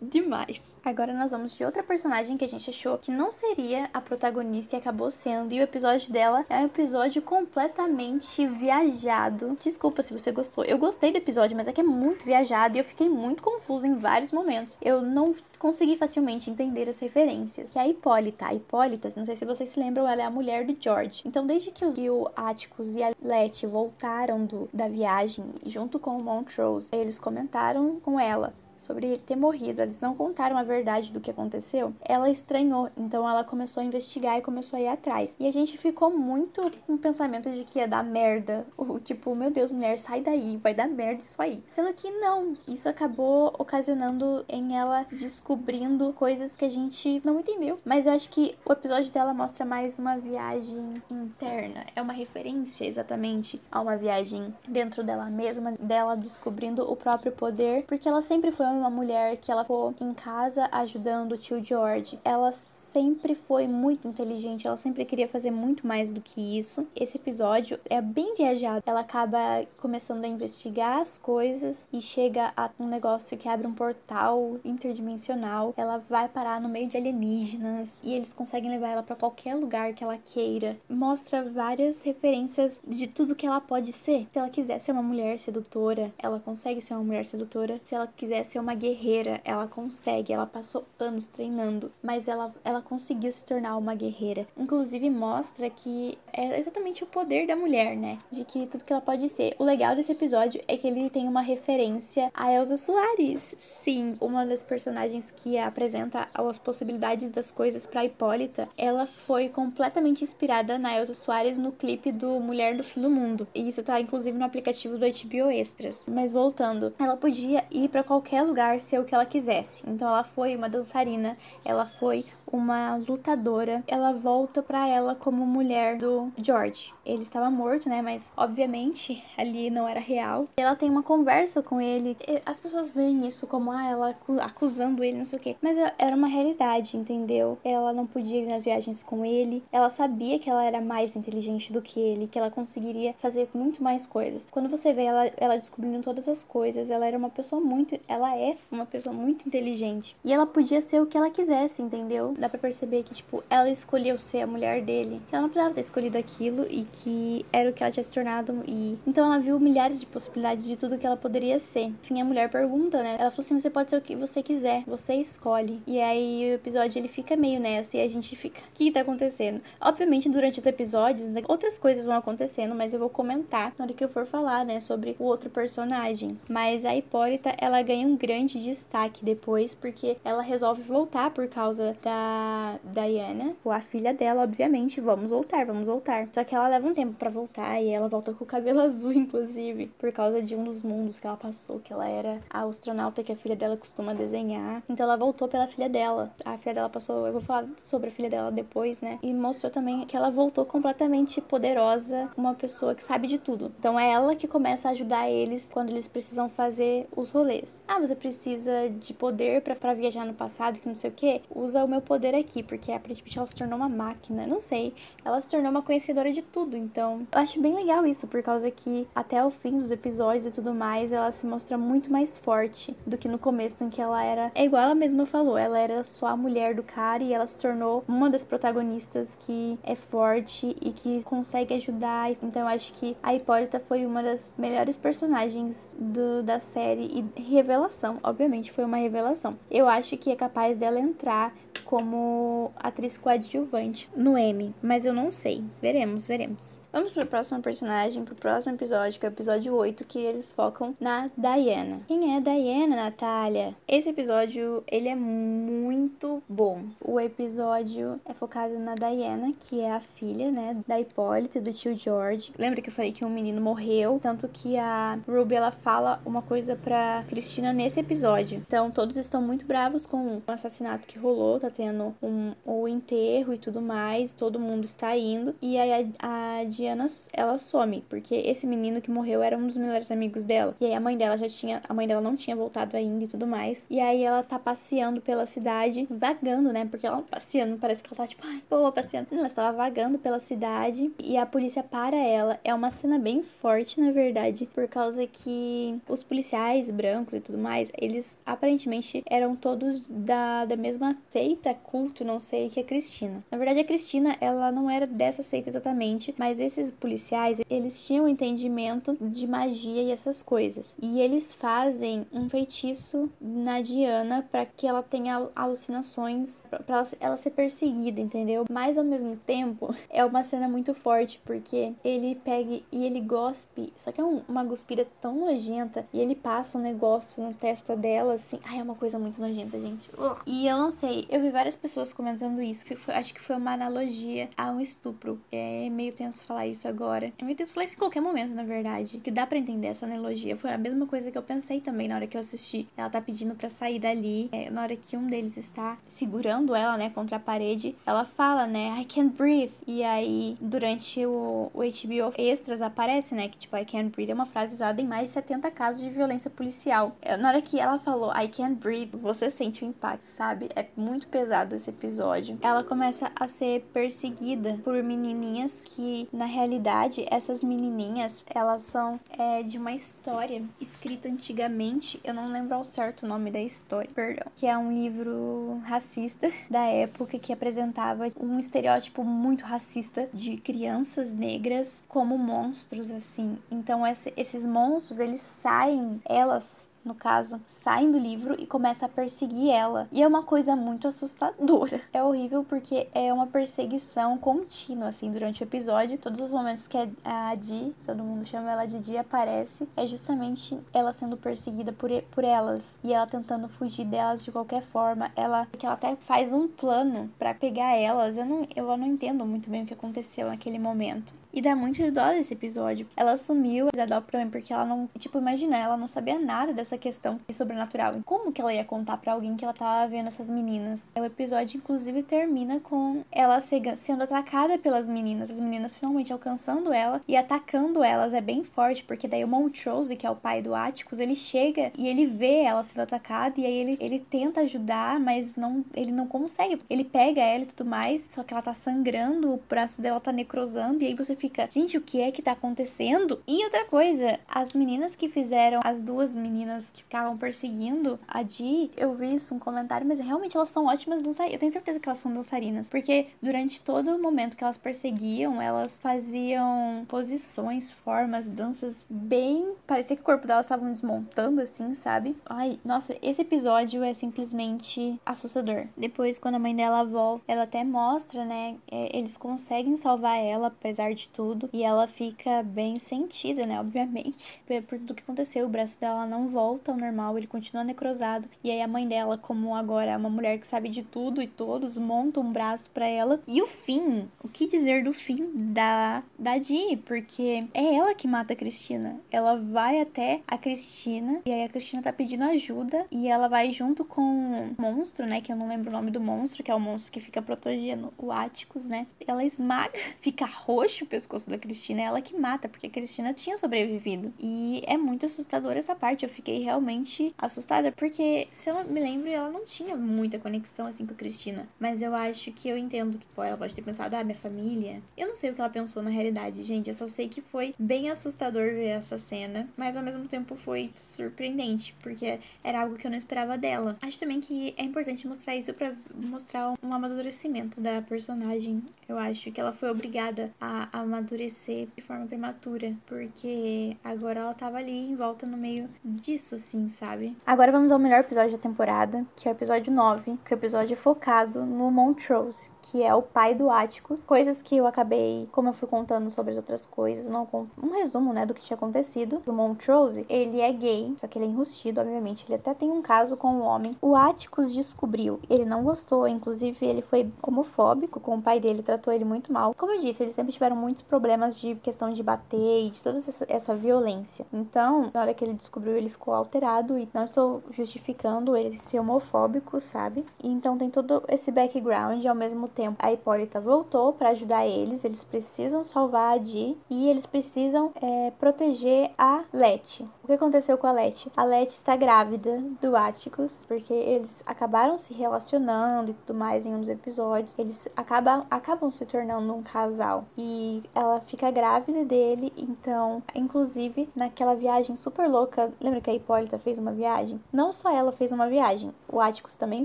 [0.00, 0.74] demais.
[0.82, 4.74] Agora nós vamos de outra personagem que a gente achou que não seria a protagonista
[4.74, 5.52] e acabou sendo.
[5.52, 9.56] E o episódio dela é um episódio completamente viajado.
[9.60, 10.64] Desculpa se você gostou.
[10.64, 13.86] Eu gostei do episódio, mas é que é muito viajado e eu fiquei muito confusa
[13.86, 14.78] em vários momentos.
[14.80, 17.76] Eu não consegui facilmente entender as referências.
[17.76, 18.46] É a Hipólita.
[18.46, 21.22] A Hipólita, não sei se vocês se lembram, ela é a mulher do George.
[21.26, 21.96] Então, desde que os
[22.34, 28.18] Atticus e a Letty voltaram do, da viagem junto com o Montrose, eles comentaram com
[28.18, 29.82] ela sobre ele ter morrido.
[29.82, 31.92] Eles não contaram a verdade do que aconteceu.
[32.00, 35.36] Ela estranhou, então ela começou a investigar e começou a ir atrás.
[35.38, 38.66] E a gente ficou muito com o pensamento de que ia dar merda.
[38.76, 41.62] O tipo, meu Deus, mulher, sai daí, vai dar merda isso aí.
[41.66, 42.56] Sendo que não.
[42.66, 47.78] Isso acabou ocasionando em ela descobrindo coisas que a gente não entendeu.
[47.84, 51.86] Mas eu acho que o episódio dela mostra mais uma viagem interna.
[51.94, 57.84] É uma referência exatamente a uma viagem dentro dela mesma, dela descobrindo o próprio poder,
[57.84, 62.18] porque ela sempre foi uma mulher que ela ficou em casa ajudando o tio George.
[62.24, 66.86] Ela sempre foi muito inteligente, ela sempre queria fazer muito mais do que isso.
[66.94, 68.82] Esse episódio é bem viajado.
[68.86, 69.38] Ela acaba
[69.78, 75.74] começando a investigar as coisas e chega a um negócio que abre um portal interdimensional.
[75.76, 79.92] Ela vai parar no meio de alienígenas e eles conseguem levar ela para qualquer lugar
[79.94, 80.76] que ela queira.
[80.88, 84.26] Mostra várias referências de tudo que ela pode ser.
[84.32, 87.80] Se ela quiser ser uma mulher sedutora, ela consegue ser uma mulher sedutora.
[87.82, 90.32] Se ela quiser ser uma guerreira, ela consegue.
[90.32, 94.46] Ela passou anos treinando, mas ela, ela conseguiu se tornar uma guerreira.
[94.56, 98.18] Inclusive mostra que é exatamente o poder da mulher, né?
[98.30, 99.54] De que tudo que ela pode ser.
[99.58, 103.54] O legal desse episódio é que ele tem uma referência a Elsa Soares.
[103.58, 110.22] Sim, uma das personagens que apresenta as possibilidades das coisas para Hipólita, ela foi completamente
[110.22, 113.46] inspirada na Elsa Soares no clipe do Mulher do Fim do Mundo.
[113.54, 116.04] E isso tá inclusive no aplicativo do HBO Extras.
[116.08, 119.82] Mas voltando, ela podia ir para qualquer qualquer lugar ser o que ela quisesse.
[119.86, 123.82] Então ela foi uma dançarina, ela foi uma lutadora.
[123.86, 126.92] Ela volta para ela como mulher do George.
[127.04, 128.02] Ele estava morto, né?
[128.02, 130.48] Mas obviamente ali não era real.
[130.56, 132.16] Ela tem uma conversa com ele.
[132.44, 135.56] As pessoas veem isso como ah, ela acusando ele, não sei o quê.
[135.62, 137.58] Mas é, era uma realidade, entendeu?
[137.64, 139.62] Ela não podia ir nas viagens com ele.
[139.72, 143.82] Ela sabia que ela era mais inteligente do que ele, que ela conseguiria fazer muito
[143.82, 144.46] mais coisas.
[144.50, 148.34] Quando você vê ela, ela descobrindo todas as coisas, ela era uma pessoa muito, ela
[148.40, 150.16] é uma pessoa muito inteligente.
[150.24, 152.34] E ela podia ser o que ela quisesse, entendeu?
[152.38, 155.20] Dá pra perceber que, tipo, ela escolheu ser a mulher dele.
[155.30, 158.62] Ela não precisava ter escolhido aquilo e que era o que ela tinha se tornado.
[158.66, 161.92] E então ela viu milhares de possibilidades de tudo que ela poderia ser.
[162.02, 163.16] Enfim, a mulher pergunta, né?
[163.18, 165.80] Ela falou assim: você pode ser o que você quiser, você escolhe.
[165.86, 169.00] E aí o episódio ele fica meio nessa e a gente fica: o que tá
[169.00, 169.60] acontecendo?
[169.80, 173.94] Obviamente, durante os episódios, né, outras coisas vão acontecendo, mas eu vou comentar na hora
[173.94, 176.38] que eu for falar, né, sobre o outro personagem.
[176.48, 181.96] Mas a Hipólita, ela ganha um grande destaque depois, porque ela resolve voltar por causa
[182.02, 186.28] da Diana, ou a filha dela, obviamente, vamos voltar, vamos voltar.
[186.32, 189.12] Só que ela leva um tempo para voltar e ela volta com o cabelo azul,
[189.12, 193.22] inclusive, por causa de um dos mundos que ela passou, que ela era a astronauta
[193.22, 194.82] que a filha dela costuma desenhar.
[194.88, 196.30] Então ela voltou pela filha dela.
[196.44, 199.18] A filha dela passou, eu vou falar sobre a filha dela depois, né?
[199.22, 203.72] E mostrou também que ela voltou completamente poderosa, uma pessoa que sabe de tudo.
[203.78, 207.82] Então é ela que começa a ajudar eles quando eles precisam fazer os rolês.
[207.86, 211.82] Ah, você precisa de poder para viajar no passado, que não sei o que, usa
[211.82, 214.46] o meu poder aqui, porque aparentemente ela se tornou uma máquina.
[214.46, 214.94] Não sei.
[215.24, 216.76] Ela se tornou uma conhecedora de tudo.
[216.76, 220.50] Então, eu acho bem legal isso, por causa que até o fim dos episódios e
[220.50, 224.22] tudo mais, ela se mostra muito mais forte do que no começo, em que ela
[224.22, 224.52] era.
[224.54, 227.56] É igual ela mesma falou, ela era só a mulher do cara e ela se
[227.56, 232.30] tornou uma das protagonistas que é forte e que consegue ajudar.
[232.30, 237.40] Então, eu acho que a Hipólita foi uma das melhores personagens do, da série e
[237.40, 239.52] revelação, obviamente foi uma revelação.
[239.70, 245.30] Eu acho que é capaz dela entrar como atriz coadjuvante no M, mas eu não
[245.30, 245.64] sei.
[245.82, 246.78] Veremos, veremos.
[246.92, 250.18] Vamos para o próximo personagem, para o próximo episódio, que é o episódio 8, que
[250.18, 252.00] eles focam na Diana.
[252.06, 253.76] Quem é Diana, Natália?
[253.86, 256.84] Esse episódio, ele é muito bom.
[257.04, 261.72] O episódio é focado na Diana, que é a filha, né, da Hipólita e do
[261.72, 262.52] tio George.
[262.56, 264.20] Lembra que eu falei que um menino morreu?
[264.20, 268.58] Tanto que a Ruby, ela fala uma coisa pra Cristina nesse episódio.
[268.58, 273.54] Então, todos estão muito bravos com o assassinato que rolou, tá tendo um, o enterro
[273.54, 275.54] e tudo mais, todo mundo está indo.
[275.60, 279.76] E aí a, a Diana, ela some, porque esse menino que morreu era um dos
[279.76, 280.76] melhores amigos dela.
[280.80, 283.28] E aí a mãe dela já tinha, a mãe dela não tinha voltado ainda e
[283.28, 283.86] tudo mais.
[283.88, 286.86] E aí ela tá passeando pela cidade, vagando, né?
[286.90, 289.28] Porque ela passeando, parece que ela tá tipo, ai, boa, passeando.
[289.32, 292.58] Ela estava vagando pela cidade e a polícia para ela.
[292.62, 297.58] É uma cena bem forte, na verdade, por causa que os policiais brancos e tudo
[297.58, 303.44] mais, eles aparentemente eram todos da, da mesma seita, culto, não sei, que a Cristina.
[303.50, 308.28] Na verdade, a Cristina, ela não era dessa seita exatamente, mas esses policiais, eles tinham
[308.28, 310.96] entendimento de magia e essas coisas.
[311.00, 317.36] E eles fazem um feitiço na Diana para que ela tenha alucinações, para ela, ela
[317.36, 318.64] ser perseguida, entendeu?
[318.70, 323.92] Mas ao mesmo tempo, é uma cena muito forte porque ele pega e ele gospe,
[323.96, 327.96] só que é um, uma guspira tão nojenta e ele passa um negócio na testa
[327.96, 328.58] dela assim.
[328.64, 330.10] Ai, é uma coisa muito nojenta, gente.
[330.44, 333.56] E eu não sei, eu vi várias pessoas comentando isso, que foi, acho que foi
[333.56, 335.40] uma analogia a um estupro.
[335.52, 337.32] É meio tenso falar isso agora.
[337.38, 339.18] É meio tenso falar isso em qualquer momento, na verdade.
[339.18, 340.56] Que dá para entender essa analogia.
[340.56, 342.88] Foi a mesma coisa que eu pensei também na hora que eu assisti.
[342.96, 344.48] Ela tá pedindo para sair dali.
[344.50, 348.66] É, na hora que um deles está segurando ela, né, contra a parede, ela fala,
[348.66, 349.72] né, I can't breathe.
[349.86, 354.34] E aí, durante o, o HBO Extras aparece, né, que tipo, I can't breathe é
[354.34, 357.16] uma frase usada em mais de 70 casos de violência policial.
[357.22, 360.68] É, na hora que ela falou I can't breathe, você sente o impacto, sabe?
[360.74, 362.58] É muito pesado esse episódio.
[362.60, 369.62] Ela começa a ser perseguida por menininhas que, na realidade, essas menininhas, elas são é,
[369.62, 372.20] de uma história escrita antigamente.
[372.24, 374.46] Eu não lembro ao certo o nome da história, perdão.
[374.54, 381.32] Que é um livro racista da época que apresentava um estereótipo muito racista de crianças
[381.32, 383.58] negras como monstros, assim.
[383.70, 389.08] Então, esse, esses monstros, eles saem, elas no caso, saem do livro e começa a
[389.08, 390.08] perseguir ela.
[390.12, 392.00] E é uma coisa muito assustadora.
[392.12, 396.18] É horrível porque é uma perseguição contínua, assim, durante o episódio.
[396.18, 400.78] Todos os momentos que a Di, todo mundo chama ela de Di, aparece, é justamente
[400.92, 402.98] ela sendo perseguida por, por elas.
[403.02, 405.30] E ela tentando fugir delas de qualquer forma.
[405.36, 408.36] Ela, que ela até faz um plano para pegar elas.
[408.36, 411.39] Eu não, eu não entendo muito bem o que aconteceu naquele momento.
[411.52, 413.06] E dá muito dó desse episódio.
[413.16, 415.08] Ela sumiu da dó também porque ela não.
[415.18, 418.14] Tipo, imagina, ela não sabia nada dessa questão sobrenatural.
[418.24, 421.12] Como que ela ia contar para alguém que ela tava vendo essas meninas?
[421.18, 425.50] O episódio, inclusive, termina com ela sendo atacada pelas meninas.
[425.50, 428.32] As meninas finalmente alcançando ela e atacando elas.
[428.32, 431.92] É bem forte, porque daí o Montrose, que é o pai do Atticus, ele chega
[431.98, 436.12] e ele vê ela sendo atacada e aí ele, ele tenta ajudar, mas não ele
[436.12, 436.80] não consegue.
[436.88, 440.30] Ele pega ela e tudo mais, só que ela tá sangrando, o braço dela tá
[440.30, 443.42] necrosando e aí você fica, gente, o que é que tá acontecendo?
[443.48, 448.90] E outra coisa, as meninas que fizeram, as duas meninas que ficavam perseguindo a Di,
[448.96, 451.54] eu vi isso um comentário, mas realmente elas são ótimas dançarinas.
[451.54, 455.60] Eu tenho certeza que elas são dançarinas, porque durante todo o momento que elas perseguiam,
[455.60, 459.72] elas faziam posições, formas, danças bem.
[459.86, 462.36] Parecia que o corpo delas estavam desmontando, assim, sabe?
[462.44, 465.86] Ai, nossa, esse episódio é simplesmente assustador.
[465.96, 468.76] Depois, quando a mãe dela volta, ela até mostra, né?
[468.90, 471.68] É, eles conseguem salvar ela, apesar de tudo.
[471.72, 473.80] E ela fica bem sentida, né?
[473.80, 474.62] Obviamente.
[474.86, 475.66] Por tudo que aconteceu.
[475.66, 478.48] O braço dela não volta ao normal, ele continua necrosado.
[478.62, 481.46] E aí a mãe dela, como agora é uma mulher que sabe de tudo e
[481.46, 483.40] todos, monta um braço para ela.
[483.46, 486.96] E o fim, o que dizer do fim da, da Dee?
[486.96, 489.20] Porque é ela que mata a Cristina.
[489.30, 491.40] Ela vai até a Cristina.
[491.44, 493.06] E aí a Cristina tá pedindo ajuda.
[493.10, 495.40] E ela vai junto com o monstro, né?
[495.40, 498.12] Que eu não lembro o nome do monstro, que é o monstro que fica protegendo
[498.18, 499.06] o Áticos, né?
[499.26, 503.56] Ela esmaga, fica roxo pescoço da Cristina, é ela que mata, porque a Cristina tinha
[503.56, 504.32] sobrevivido.
[504.38, 506.24] E é muito assustador essa parte.
[506.24, 511.06] Eu fiquei realmente assustada, porque se eu me lembro, ela não tinha muita conexão assim
[511.06, 511.68] com a Cristina.
[511.78, 515.02] Mas eu acho que eu entendo que pô, ela pode ter pensado, ah, minha família.
[515.16, 516.88] Eu não sei o que ela pensou na realidade, gente.
[516.88, 520.90] Eu só sei que foi bem assustador ver essa cena, mas ao mesmo tempo foi
[520.98, 523.98] surpreendente, porque era algo que eu não esperava dela.
[524.00, 528.82] Acho também que é importante mostrar isso para mostrar um amadurecimento da personagem.
[529.08, 534.78] Eu acho que ela foi obrigada a amadurecer de forma prematura, porque agora ela tava
[534.78, 537.36] ali em volta no meio disso, assim, sabe?
[537.44, 540.58] Agora vamos ao melhor episódio da temporada, que é o episódio 9, que é o
[540.58, 544.26] episódio focado no Montrose, que é o pai do Atticus.
[544.26, 547.46] Coisas que eu acabei, como eu fui contando sobre as outras coisas, não
[547.80, 549.40] um resumo, né, do que tinha acontecido.
[549.46, 552.44] O Montrose, ele é gay, só que ele é enrustido, obviamente.
[552.46, 553.96] Ele até tem um caso com um homem.
[554.02, 559.12] O Atticus descobriu, ele não gostou, inclusive ele foi homofóbico com o pai dele, tratou
[559.12, 559.72] ele muito mal.
[559.74, 563.18] Como eu disse, eles sempre tiveram muitos problemas de questão de bater e de toda
[563.18, 564.44] essa, essa violência.
[564.52, 568.98] Então, na hora que ele descobriu, ele ficou alterado e não estou justificando ele ser
[568.98, 570.24] homofóbico, sabe?
[570.42, 575.04] Então tem todo esse background ao mesmo tempo tempo, a Hipólita voltou para ajudar eles.
[575.04, 580.08] Eles precisam salvar a Di e eles precisam é, proteger a Leti.
[580.30, 581.28] Que aconteceu com a Leti?
[581.36, 586.72] A Leti está grávida do Atticus, porque eles acabaram se relacionando e tudo mais em
[586.72, 587.52] uns episódios.
[587.58, 590.24] Eles acabam, acabam se tornando um casal.
[590.38, 596.60] E ela fica grávida dele, então, inclusive, naquela viagem super louca, lembra que a Hipólita
[596.60, 597.40] fez uma viagem?
[597.52, 599.84] Não só ela fez uma viagem, o Atticus também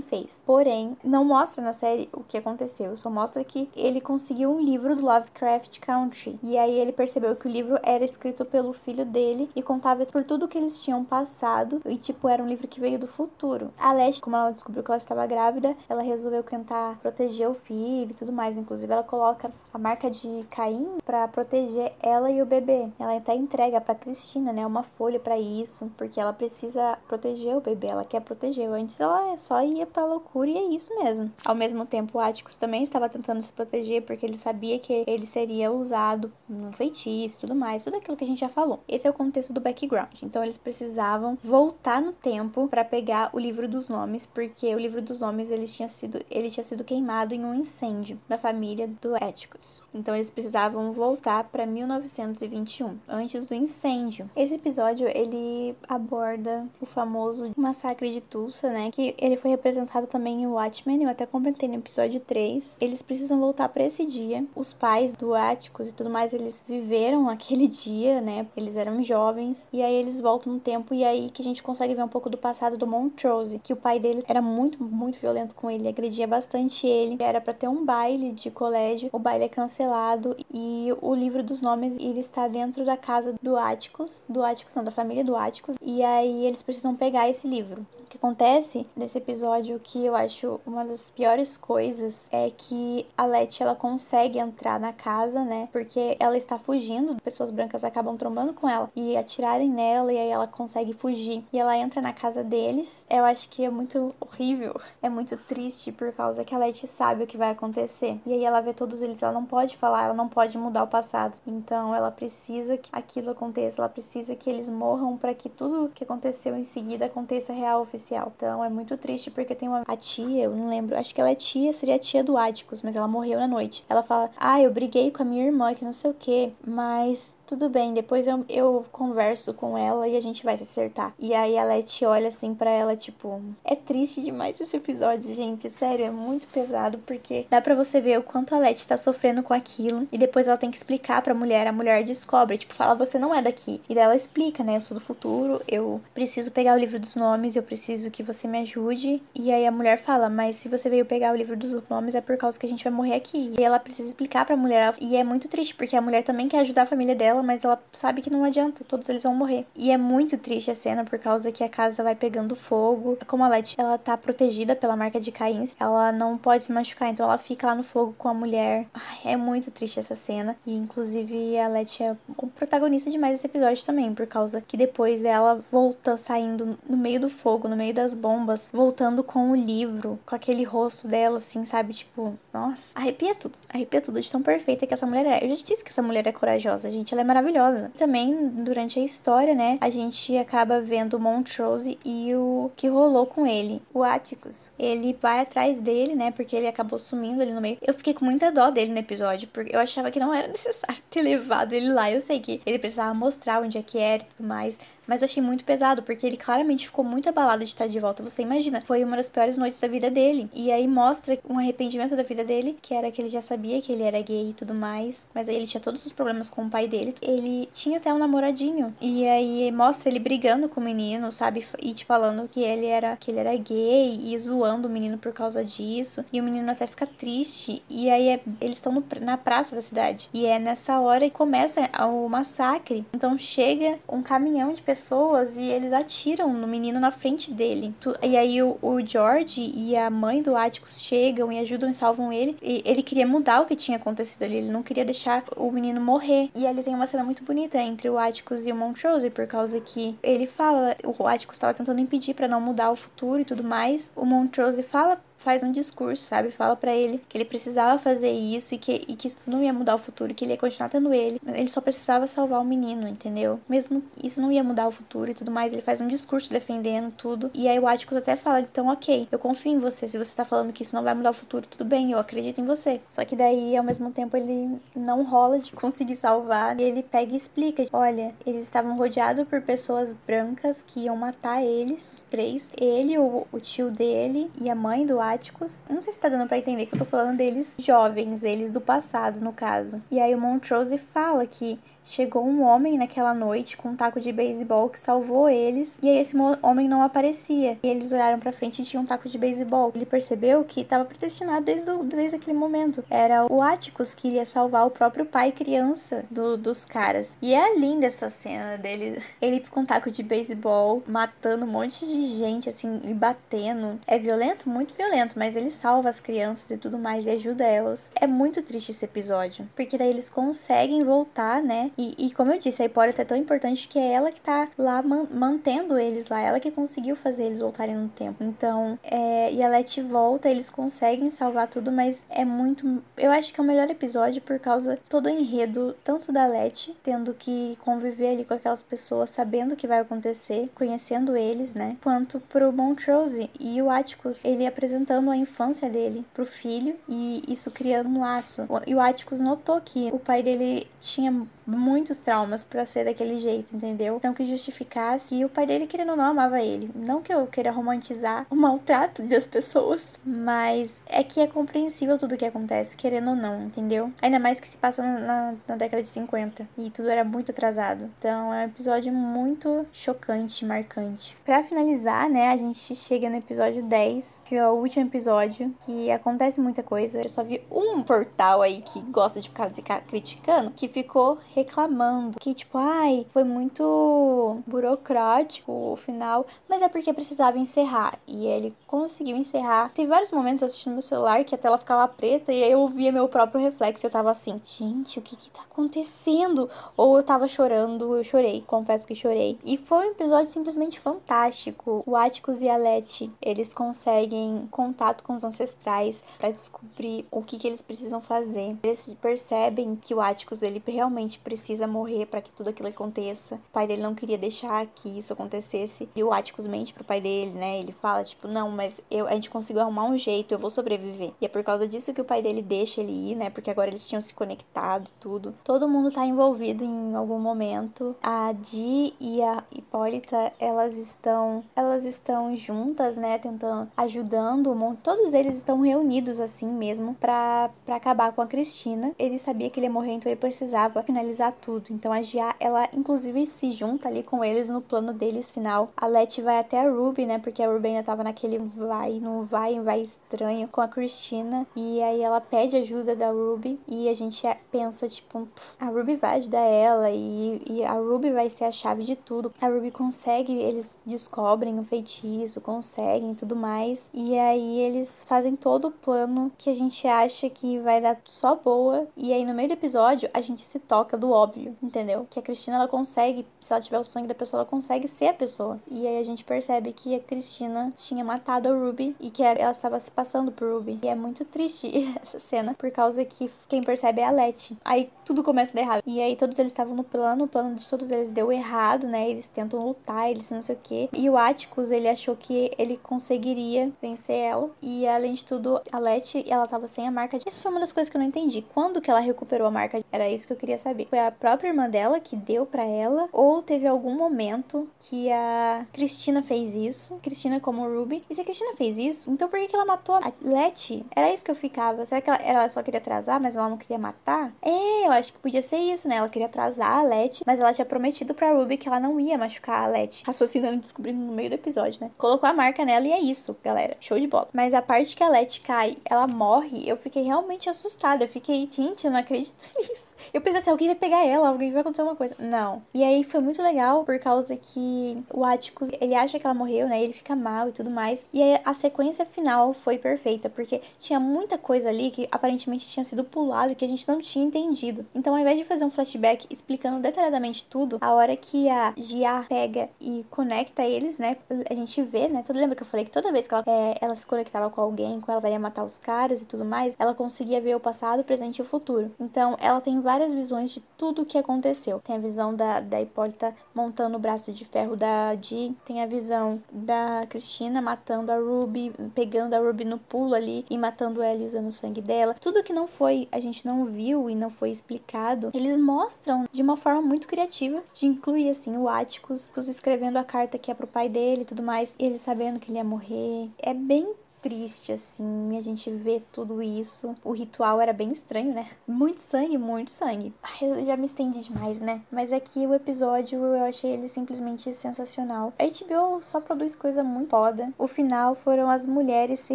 [0.00, 0.40] fez.
[0.46, 4.94] Porém, não mostra na série o que aconteceu, só mostra que ele conseguiu um livro
[4.94, 6.38] do Lovecraft Country.
[6.40, 10.22] E aí ele percebeu que o livro era escrito pelo filho dele e contava por
[10.22, 11.80] tudo que eles tinham passado.
[11.86, 13.72] E, tipo, era um livro que veio do futuro.
[13.78, 18.10] A Leste, como ela descobriu que ela estava grávida, ela resolveu tentar proteger o filho
[18.10, 18.56] e tudo mais.
[18.56, 22.88] Inclusive, ela coloca a marca de Caim para proteger ela e o bebê.
[22.98, 27.60] Ela até entrega para Cristina, né, uma folha para isso, porque ela precisa proteger o
[27.60, 28.68] bebê, ela quer proteger.
[28.68, 31.30] Antes ela só ia pra loucura e é isso mesmo.
[31.44, 35.26] Ao mesmo tempo, o Atticus também estava tentando se proteger porque ele sabia que ele
[35.26, 38.80] seria usado no feitiço tudo mais, tudo aquilo que a gente já falou.
[38.88, 40.12] Esse é o contexto do background.
[40.26, 45.00] Então eles precisavam voltar no tempo para pegar o livro dos nomes, porque o livro
[45.00, 49.16] dos nomes ele tinha sido ele tinha sido queimado em um incêndio da família do
[49.16, 49.82] Éticos.
[49.94, 54.28] Então eles precisavam voltar para 1921, antes do incêndio.
[54.36, 60.42] Esse episódio ele aborda o famoso massacre de Tulsa, né, que ele foi representado também
[60.42, 64.44] em Watchmen, eu até comentei no episódio 3 eles precisam voltar para esse dia.
[64.54, 68.46] Os pais do Áticos e tudo mais, eles viveram aquele dia, né?
[68.56, 71.94] Eles eram jovens e aí eles voltam no tempo e aí que a gente consegue
[71.94, 75.54] ver um pouco do passado do Montrose, que o pai dele era muito, muito violento
[75.54, 77.16] com ele, agredia bastante ele.
[77.18, 81.60] Era para ter um baile de colégio, o baile é cancelado e o livro dos
[81.60, 85.76] nomes ele está dentro da casa do Áticos, do Áticos não, da família do Áticos,
[85.82, 87.84] e aí eles precisam pegar esse livro.
[88.00, 93.26] O que acontece nesse episódio que eu acho uma das piores coisas é que a
[93.26, 95.68] Letty ela consegue entrar na casa, né?
[95.72, 100.28] Porque ela está fugindo, pessoas brancas acabam trombando com ela e atirarem nela e aí
[100.28, 101.44] ela consegue fugir.
[101.52, 103.06] E ela entra na casa deles.
[103.10, 107.24] Eu acho que é muito horrível, é muito triste por causa que a Letty sabe
[107.24, 108.20] o que vai acontecer.
[108.26, 110.88] E aí ela vê todos eles, ela não pode falar, ela não pode mudar o
[110.88, 111.38] passado.
[111.46, 116.04] Então ela precisa que aquilo aconteça, ela precisa que eles morram para que tudo que
[116.04, 118.32] aconteceu em seguida aconteça real oficial.
[118.36, 121.30] Então é muito triste porque tem uma a tia, eu não lembro, acho que ela
[121.30, 123.84] é tia, seria a tia do Áticos, mas ela morreu na noite.
[123.88, 127.36] Ela fala: Ah, eu briguei com a minha irmã, que não sei o que, mas
[127.46, 131.14] tudo bem, depois eu, eu converso com ela e a gente vai se acertar.
[131.18, 135.68] E aí a Letty olha assim para ela, tipo, é triste demais esse episódio, gente.
[135.70, 139.42] Sério, é muito pesado, porque dá para você ver o quanto a Letty tá sofrendo
[139.42, 140.06] com aquilo.
[140.10, 143.34] E depois ela tem que explicar pra mulher, a mulher descobre, tipo, fala, você não
[143.34, 143.80] é daqui.
[143.88, 144.76] E daí ela explica, né?
[144.76, 148.48] Eu sou do futuro, eu preciso pegar o livro dos nomes, eu preciso que você
[148.48, 149.22] me ajude.
[149.34, 152.20] E aí a mulher fala, mas se você veio pegar o livro dos nomes é
[152.20, 153.52] por causa que a gente vai morrer aqui.
[153.58, 154.94] E ela precisa explicar pra mulher.
[155.00, 157.80] E é muito triste, porque a mulher também quer ajudar a família dela, mas ela
[157.92, 159.66] sabe que não adianta, todos eles vão morrer.
[159.78, 163.18] E é muito triste a cena por causa que a casa vai pegando fogo.
[163.26, 167.10] Como a Letty, ela tá protegida pela marca de Caim, ela não pode se machucar,
[167.10, 168.86] então ela fica lá no fogo com a mulher.
[168.94, 170.56] Ai, é muito triste essa cena.
[170.66, 175.22] E inclusive a Letty é o protagonista demais desse episódio também, por causa que depois
[175.24, 180.18] ela volta saindo no meio do fogo, no meio das bombas, voltando com o livro,
[180.24, 181.92] com aquele rosto dela, assim, sabe?
[181.92, 183.58] Tipo, Nossa, arrepia tudo.
[183.68, 185.44] Arrepia tudo de tão perfeita que essa mulher é.
[185.44, 187.12] Eu já disse que essa mulher é corajosa, gente.
[187.12, 187.90] Ela é maravilhosa.
[187.96, 193.46] Também, durante a história, né, a gente acaba vendo Montrose e o que rolou com
[193.46, 193.82] ele.
[193.92, 194.72] O Atticus.
[194.78, 197.78] Ele vai atrás dele, né, porque ele acabou sumindo ali no meio.
[197.82, 201.02] Eu fiquei com muita dó dele no episódio, porque eu achava que não era necessário
[201.10, 202.10] ter levado ele lá.
[202.10, 205.26] Eu sei que ele precisava mostrar onde é que era e tudo mais, mas eu
[205.26, 208.22] achei muito pesado, porque ele claramente ficou muito abalado de estar de volta.
[208.22, 210.50] Você imagina, foi uma das piores noites da vida dele.
[210.52, 213.92] E aí mostra um arrependimento da vida dele, que era que ele já sabia que
[213.92, 216.70] ele era gay e tudo mais, mas aí ele tinha todos os problemas com o
[216.70, 217.14] pai dele.
[217.22, 218.94] Ele tinha até um namoradinho.
[219.00, 221.64] E aí mostra ele brigando com o menino, sabe?
[221.80, 225.32] E te falando que ele era que ele era gay e zoando o menino por
[225.32, 226.24] causa disso.
[226.32, 227.82] E o menino até fica triste.
[227.88, 230.28] E aí é, eles estão na praça da cidade.
[230.32, 233.04] E é nessa hora que começa o massacre.
[233.14, 237.94] Então chega um caminhão de pessoas pessoas e eles atiram no menino na frente dele.
[238.22, 242.32] E aí o, o George e a mãe do Atticus chegam e ajudam e salvam
[242.32, 242.56] ele.
[242.62, 246.00] E ele queria mudar o que tinha acontecido ali, ele não queria deixar o menino
[246.00, 246.50] morrer.
[246.54, 249.78] E ali tem uma cena muito bonita entre o Atticus e o Montrose, por causa
[249.80, 253.62] que ele fala, o Atticus estava tentando impedir para não mudar o futuro e tudo
[253.62, 254.12] mais.
[254.16, 256.50] O Montrose fala faz um discurso, sabe?
[256.50, 259.72] Fala para ele que ele precisava fazer isso e que, e que isso não ia
[259.72, 261.40] mudar o futuro, que ele ia continuar tendo ele.
[261.46, 263.60] Ele só precisava salvar o menino, entendeu?
[263.68, 265.72] Mesmo isso não ia mudar o futuro e tudo mais.
[265.72, 267.50] Ele faz um discurso defendendo tudo.
[267.54, 270.08] E aí o Atticus até fala: então, ok, eu confio em você.
[270.08, 272.60] Se você tá falando que isso não vai mudar o futuro, tudo bem, eu acredito
[272.60, 273.00] em você.
[273.08, 276.78] Só que daí, ao mesmo tempo, ele não rola de conseguir salvar.
[276.80, 281.62] E ele pega e explica: olha, eles estavam rodeados por pessoas brancas que iam matar
[281.62, 282.70] eles, os três.
[282.76, 286.46] Ele, o, o tio dele e a mãe do Atticus não sei se tá dando
[286.46, 290.02] para entender que eu tô falando deles jovens, eles do passado, no caso.
[290.10, 294.32] E aí o Montrose fala que chegou um homem naquela noite com um taco de
[294.32, 297.78] beisebol que salvou eles, e aí esse homem não aparecia.
[297.82, 299.92] E eles olharam para frente e tinha um taco de beisebol.
[299.94, 303.04] Ele percebeu que estava predestinado desde, o, desde aquele momento.
[303.10, 307.36] Era o Atticus que iria salvar o próprio pai criança do, dos caras.
[307.42, 312.06] E é linda essa cena dele, ele com um taco de beisebol, matando um monte
[312.06, 313.98] de gente, assim, e batendo.
[314.06, 314.68] É violento?
[314.68, 318.10] Muito violento, mas ele salva as crianças e tudo mais e ajuda elas.
[318.14, 321.90] É muito triste esse episódio, porque daí eles conseguem voltar, né?
[321.96, 324.68] E, e como eu disse, a Hipólita é tão importante que é ela que tá
[324.76, 328.42] lá man mantendo eles lá, ela que conseguiu fazer eles voltarem no tempo.
[328.42, 333.02] Então, é, e a Letty volta, eles conseguem salvar tudo, mas é muito.
[333.16, 336.96] Eu acho que é o melhor episódio por causa todo o enredo, tanto da Letty,
[337.02, 341.96] tendo que conviver ali com aquelas pessoas, sabendo o que vai acontecer, conhecendo eles, né?
[342.02, 347.70] Quanto pro Montrose e o Atticus, ele apresentando a infância dele pro filho e isso
[347.70, 348.66] criando um laço.
[348.86, 353.74] E o Atticus notou que o pai dele tinha muitos traumas para ser daquele jeito,
[353.74, 354.16] entendeu?
[354.16, 356.90] Então que justificasse e o pai dele querendo ou não amava ele.
[356.94, 362.34] Não que eu queira romantizar o maltrato das pessoas, mas é que é compreensível tudo
[362.34, 364.12] o que acontece, querendo ou não, entendeu?
[364.22, 368.10] Ainda mais que se passa na, na década de 50 e tudo era muito atrasado.
[368.18, 371.36] Então é um episódio muito chocante, marcante.
[371.44, 376.10] Para finalizar, né, a gente chega no episódio 10, que é o último episódio, que
[376.10, 377.20] acontece muita coisa.
[377.22, 381.38] Eu só vi um portal aí que gosta de ficar, de ficar criticando, que ficou
[381.56, 388.18] reclamando que, tipo, ai, foi muito burocrático o final, mas é porque precisava encerrar.
[388.26, 389.90] E ele conseguiu encerrar.
[389.92, 393.10] Tem vários momentos assistindo meu celular que a tela ficava preta e aí eu via
[393.10, 394.06] meu próprio reflexo.
[394.06, 396.68] Eu tava assim, gente, o que que tá acontecendo?
[396.96, 399.58] Ou eu tava chorando, eu chorei, confesso que chorei.
[399.64, 402.02] E foi um episódio simplesmente fantástico.
[402.06, 407.58] O Atticus e a Letty, eles conseguem contato com os ancestrais para descobrir o que
[407.58, 408.76] que eles precisam fazer.
[408.82, 413.54] Eles percebem que o Atticus, ele realmente precisa morrer para que tudo aquilo aconteça.
[413.54, 416.08] O pai dele não queria deixar que isso acontecesse.
[416.16, 417.78] E o Atticus mente pro pai dele, né?
[417.78, 421.32] Ele fala, tipo, não, mas eu, a gente conseguiu arrumar um jeito, eu vou sobreviver.
[421.40, 423.48] E é por causa disso que o pai dele deixa ele ir, né?
[423.48, 425.54] Porque agora eles tinham se conectado tudo.
[425.62, 428.16] Todo mundo tá envolvido em algum momento.
[428.20, 433.38] A Di e a Hipólita, elas estão, elas estão juntas, né?
[433.38, 434.74] Tentando, ajudando.
[435.00, 439.12] Todos eles estão reunidos assim mesmo para acabar com a Cristina.
[439.16, 441.86] Ele sabia que ele ia morrer, então ele precisava finalizar tudo.
[441.90, 445.90] Então a Gia, ela inclusive se junta ali com eles no plano deles final.
[445.96, 447.38] A Letty vai até a Ruby, né?
[447.38, 451.66] Porque a Ruby ainda tava naquele vai, não vai, vai estranho com a Christina.
[451.76, 456.38] E aí ela pede ajuda da Ruby e a gente pensa, tipo, a Ruby vai
[456.38, 459.52] ajudar ela e, e a Ruby vai ser a chave de tudo.
[459.60, 464.08] A Ruby consegue, eles descobrem o feitiço, conseguem tudo mais.
[464.12, 468.54] E aí eles fazem todo o plano que a gente acha que vai dar só
[468.54, 469.06] boa.
[469.16, 472.24] E aí no meio do episódio a gente se toca do do óbvio, entendeu?
[472.30, 475.28] Que a Cristina ela consegue, se ela tiver o sangue da pessoa, ela consegue ser
[475.28, 475.80] a pessoa.
[475.90, 479.70] E aí a gente percebe que a Cristina tinha matado a Ruby e que ela
[479.70, 481.00] estava se passando por Ruby.
[481.02, 481.90] E é muito triste
[482.22, 484.78] essa cena, por causa que quem percebe é a Letty.
[484.84, 486.02] Aí tudo começa a dar errado.
[486.06, 489.28] E aí todos eles estavam no plano, o plano de todos eles deu errado, né?
[489.28, 491.08] Eles tentam lutar, eles não sei o que.
[491.12, 494.70] E o Atticus, ele achou que ele conseguiria vencer ela.
[494.80, 497.38] E além de tudo, a Letty, ela tava sem a marca.
[497.44, 498.64] Essa foi uma das coisas que eu não entendi.
[498.72, 500.00] Quando que ela recuperou a marca?
[500.12, 501.08] Era isso que eu queria saber.
[501.16, 503.26] Foi a própria irmã dela que deu para ela?
[503.32, 507.18] Ou teve algum momento que a Cristina fez isso?
[507.22, 508.22] Cristina como Ruby.
[508.28, 511.06] E se a Cristina fez isso, então por que, que ela matou a Letty?
[511.16, 512.04] Era isso que eu ficava.
[512.04, 514.52] Será que ela, ela só queria atrasar, mas ela não queria matar?
[514.60, 516.16] É, eu acho que podia ser isso, né?
[516.16, 519.38] Ela queria atrasar a Letty, mas ela tinha prometido pra Ruby que ela não ia
[519.38, 520.22] machucar a Letty.
[520.26, 522.10] Raciocinando descobrindo no meio do episódio, né?
[522.18, 523.96] Colocou a marca nela e é isso, galera.
[524.00, 524.50] Show de bola.
[524.52, 528.24] Mas a parte que a Letty cai, ela morre, eu fiquei realmente assustada.
[528.24, 530.14] Eu fiquei, gente, eu não acredito nisso.
[530.34, 532.34] Eu pensei assim, alguém vai pegar ela, alguém vai acontecer alguma coisa.
[532.38, 532.82] Não.
[532.92, 536.88] E aí foi muito legal por causa que o Atticus, ele acha que ela morreu,
[536.88, 537.02] né?
[537.02, 538.26] Ele fica mal e tudo mais.
[538.32, 543.04] E aí a sequência final foi perfeita, porque tinha muita coisa ali que aparentemente tinha
[543.04, 545.06] sido pulado e que a gente não tinha entendido.
[545.14, 549.44] Então, ao invés de fazer um flashback explicando detalhadamente tudo, a hora que a Gia
[549.48, 551.36] pega e conecta eles, né?
[551.68, 552.42] A gente vê, né?
[552.46, 554.80] Todo lembra que eu falei que toda vez que ela, é, ela se conectava com
[554.80, 558.20] alguém, com ela vai matar os caras e tudo mais, ela conseguia ver o passado,
[558.20, 559.14] o presente e o futuro.
[559.18, 562.00] Então, ela tem várias visões de tudo o que aconteceu.
[562.00, 566.06] Tem a visão da, da Hipólita montando o braço de ferro da Di, tem a
[566.06, 571.42] visão da Cristina matando a Ruby, pegando a Ruby no pulo ali e matando ela
[571.42, 572.34] e usando o sangue dela.
[572.40, 576.62] Tudo que não foi, a gente não viu e não foi explicado, eles mostram de
[576.62, 580.86] uma forma muito criativa de incluir assim o Atticus escrevendo a carta que é pro
[580.86, 583.50] pai dele e tudo mais, ele sabendo que ele ia morrer.
[583.58, 584.14] É bem
[584.46, 587.16] triste, assim, a gente vê tudo isso.
[587.24, 588.68] O ritual era bem estranho, né?
[588.86, 590.32] Muito sangue, muito sangue.
[590.40, 592.00] Ai, eu já me estendi demais, né?
[592.12, 595.52] Mas aqui é o episódio eu achei ele simplesmente sensacional.
[595.58, 597.72] A HBO só produz coisa muito foda.
[597.76, 599.54] O final foram as mulheres se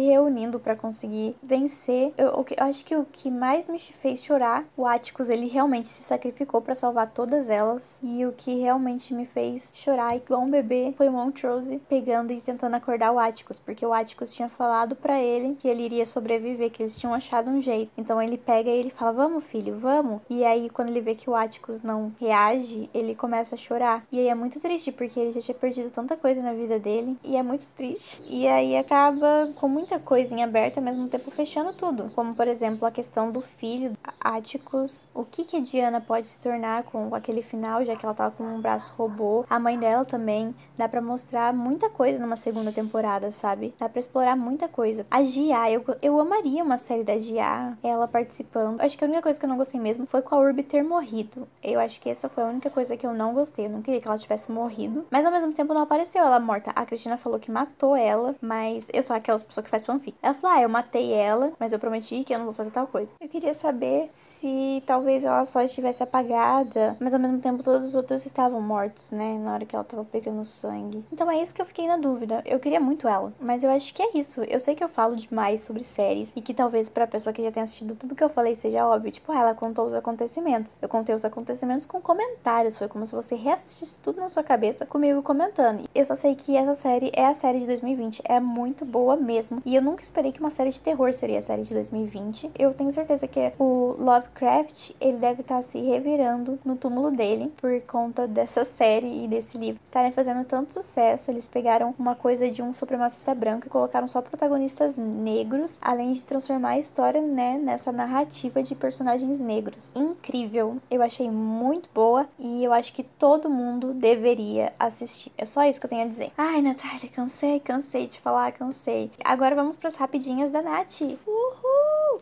[0.00, 2.12] reunindo para conseguir vencer.
[2.18, 5.88] Eu, eu, eu, acho que o que mais me fez chorar, o Atticus, ele realmente
[5.88, 7.98] se sacrificou para salvar todas elas.
[8.02, 12.42] E o que realmente me fez chorar igual um bebê foi o Montrose pegando e
[12.42, 16.04] tentando acordar o Atticus, porque o Atticus tinha falado falado para ele que ele iria
[16.04, 17.90] sobreviver, que eles tinham achado um jeito.
[17.96, 20.20] Então ele pega e ele fala: "Vamos, filho, vamos".
[20.28, 24.04] E aí quando ele vê que o Atticus não reage, ele começa a chorar.
[24.10, 27.16] E aí é muito triste porque ele já tinha perdido tanta coisa na vida dele
[27.22, 28.22] e é muito triste.
[28.26, 32.48] E aí acaba com muita coisa em aberto ao mesmo tempo fechando tudo, como por
[32.48, 37.14] exemplo a questão do filho Atticus, o que que a Diana pode se tornar com
[37.14, 39.44] aquele final, já que ela tava com um braço robô.
[39.48, 43.74] A mãe dela também dá para mostrar muita coisa numa segunda temporada, sabe?
[43.78, 45.06] Dá para explorar muita coisa.
[45.10, 48.80] A Gia, eu, eu amaria uma série da Gia, ela participando.
[48.80, 50.82] Acho que a única coisa que eu não gostei mesmo foi com a Urbi ter
[50.82, 51.46] morrido.
[51.62, 53.66] Eu acho que essa foi a única coisa que eu não gostei.
[53.66, 55.06] Eu não queria que ela tivesse morrido.
[55.10, 56.72] Mas ao mesmo tempo não apareceu ela morta.
[56.74, 60.16] A Cristina falou que matou ela, mas eu sou aquelas pessoas que faz fanfic.
[60.22, 62.86] Ela falou: Ah, eu matei ela, mas eu prometi que eu não vou fazer tal
[62.86, 63.12] coisa.
[63.20, 67.94] Eu queria saber se talvez ela só estivesse apagada, mas ao mesmo tempo todos os
[67.94, 69.38] outros estavam mortos, né?
[69.38, 71.04] Na hora que ela tava pegando sangue.
[71.12, 72.42] Então é isso que eu fiquei na dúvida.
[72.46, 74.42] Eu queria muito ela, mas eu acho que é isso.
[74.52, 77.50] Eu sei que eu falo demais sobre séries e que talvez pra pessoa que já
[77.50, 79.10] tenha assistido tudo que eu falei seja óbvio.
[79.10, 80.76] Tipo, ah, ela contou os acontecimentos.
[80.82, 82.76] Eu contei os acontecimentos com comentários.
[82.76, 85.88] Foi como se você reassistisse tudo na sua cabeça comigo comentando.
[85.94, 88.20] Eu só sei que essa série é a série de 2020.
[88.26, 89.62] É muito boa mesmo.
[89.64, 92.50] E eu nunca esperei que uma série de terror seria a série de 2020.
[92.58, 97.50] Eu tenho certeza que o Lovecraft, ele deve estar tá se revirando no túmulo dele
[97.56, 101.30] por conta dessa série e desse livro estarem fazendo tanto sucesso.
[101.30, 106.24] Eles pegaram uma coisa de um supremacista branco e colocaram só protagonistas negros, além de
[106.24, 109.92] transformar a história, né, nessa narrativa de personagens negros.
[109.94, 115.30] Incrível, eu achei muito boa e eu acho que todo mundo deveria assistir.
[115.38, 116.32] É só isso que eu tenho a dizer.
[116.36, 119.12] Ai, Natália, cansei, cansei de falar, cansei.
[119.24, 121.02] Agora vamos para as rapidinhas da Nath.
[121.24, 122.20] Uhul!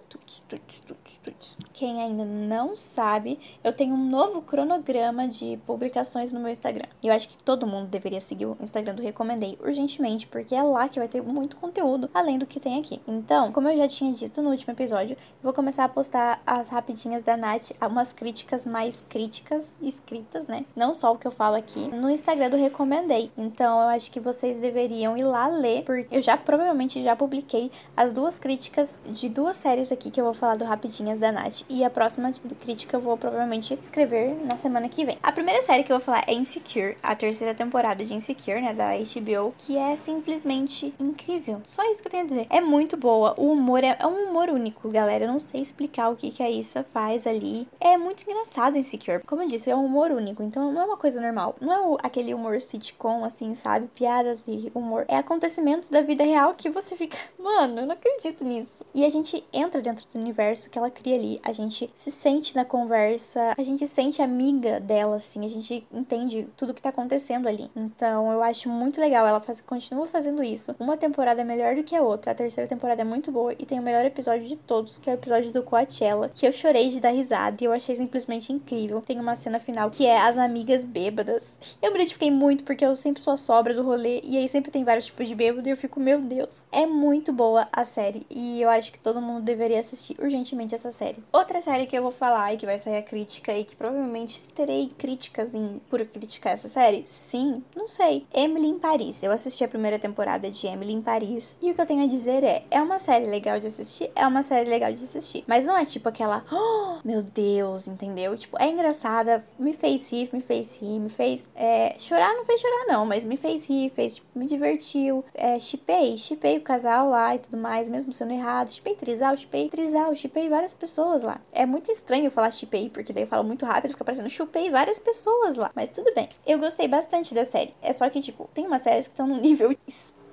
[1.73, 6.87] Quem ainda não sabe, eu tenho um novo cronograma de publicações no meu Instagram.
[7.03, 10.63] E eu acho que todo mundo deveria seguir o Instagram do Recomendei urgentemente, porque é
[10.63, 13.01] lá que vai ter muito conteúdo além do que tem aqui.
[13.07, 17.23] Então, como eu já tinha dito no último episódio, vou começar a postar as rapidinhas
[17.23, 20.65] da Nath, umas críticas mais críticas escritas, né?
[20.77, 23.31] Não só o que eu falo aqui, no Instagram do Recomendei.
[23.37, 27.71] Então, eu acho que vocês deveriam ir lá ler, porque eu já provavelmente já publiquei
[27.97, 31.33] as duas críticas de duas séries aqui que eu vou falar do rapidinho bonitinhas da
[31.33, 31.63] Nath.
[31.69, 35.19] E a próxima crítica eu vou provavelmente escrever na semana que vem.
[35.23, 38.75] A primeira série que eu vou falar é Insecure, a terceira temporada de Insecure, né,
[38.75, 41.61] da HBO, que é simplesmente incrível.
[41.65, 42.47] Só isso que eu tenho a dizer.
[42.51, 43.35] É muito boa.
[43.39, 45.25] O humor é, é um humor único, galera.
[45.25, 47.67] Eu não sei explicar o que, que a Issa faz ali.
[47.81, 49.23] É muito engraçado Insecure.
[49.25, 50.43] Como eu disse, é um humor único.
[50.43, 51.57] Então não é uma coisa normal.
[51.61, 53.89] Não é o, aquele humor sitcom, assim, sabe?
[53.95, 55.05] Piadas e humor.
[55.09, 58.85] É acontecimentos da vida real que você fica, mano, eu não acredito nisso.
[58.95, 61.41] E a gente entra dentro do universo que ela cria ali.
[61.45, 66.49] A gente se sente na conversa, a gente sente amiga dela, assim, a gente entende
[66.57, 67.71] tudo que tá acontecendo ali.
[67.75, 69.27] Então eu acho muito legal.
[69.27, 70.75] Ela faz, continua fazendo isso.
[70.79, 72.33] Uma temporada é melhor do que a outra.
[72.33, 75.13] A terceira temporada é muito boa e tem o melhor episódio de todos, que é
[75.13, 79.01] o episódio do Coachella, que eu chorei de dar risada e eu achei simplesmente incrível.
[79.01, 81.77] Tem uma cena final que é as amigas bêbadas.
[81.81, 84.71] Eu me identifiquei muito porque eu sempre sou a sobra do rolê e aí sempre
[84.71, 86.65] tem vários tipos de bêbado e eu fico, meu Deus.
[86.73, 90.93] É muito boa a série e eu acho que todo mundo deveria assistir urgentemente essa
[90.93, 91.23] série.
[91.33, 94.45] Outra série que eu vou falar e que vai sair a crítica e que provavelmente
[94.47, 97.05] terei críticas em, por criticar essa série?
[97.07, 98.27] Sim, não sei.
[98.33, 99.23] Emily em Paris.
[99.23, 102.09] Eu assisti a primeira temporada de Emily em Paris e o que eu tenho a
[102.09, 104.11] dizer é: é uma série legal de assistir?
[104.15, 105.45] É uma série legal de assistir.
[105.47, 108.37] Mas não é tipo aquela, oh, meu Deus, entendeu?
[108.37, 112.61] Tipo, é engraçada, me fez rir, me fez rir, me fez é, chorar, não fez
[112.61, 115.25] chorar não, mas me fez rir, fez, tipo, me divertiu.
[115.35, 118.71] É, chipei, chipei o casal lá e tudo mais, mesmo sendo errado.
[118.71, 121.41] Chipei trisal, chipei trisal, chipei várias pessoas lá.
[121.53, 124.99] É muito estranho falar chipei, porque daí eu falo muito rápido, fica parecendo chupei várias
[124.99, 125.71] pessoas lá.
[125.75, 126.29] Mas tudo bem.
[126.47, 127.75] Eu gostei bastante da série.
[127.83, 129.77] É só que, tipo, tem umas séries que estão num nível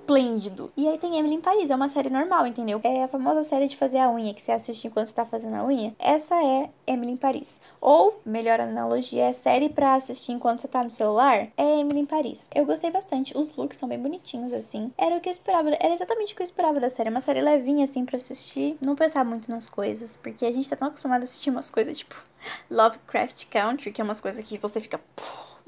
[0.08, 0.72] esplêndido.
[0.74, 2.80] E aí tem Emily em Paris, é uma série normal, entendeu?
[2.82, 5.64] É a famosa série de fazer a unha, que você assiste enquanto tá fazendo a
[5.64, 5.94] unha.
[5.98, 7.60] Essa é Emily em Paris.
[7.78, 12.06] Ou, melhor analogia, é série pra assistir enquanto você tá no celular, é Emily em
[12.06, 12.48] Paris.
[12.54, 14.90] Eu gostei bastante, os looks são bem bonitinhos, assim.
[14.96, 17.10] Era o que eu esperava, era exatamente o que eu esperava da série.
[17.10, 18.78] Uma série levinha, assim, pra assistir.
[18.80, 21.96] Não pensar muito nas coisas, porque a gente tá tão acostumado a assistir umas coisas,
[21.96, 22.14] tipo,
[22.70, 24.98] Lovecraft Country, que é umas coisas que você fica...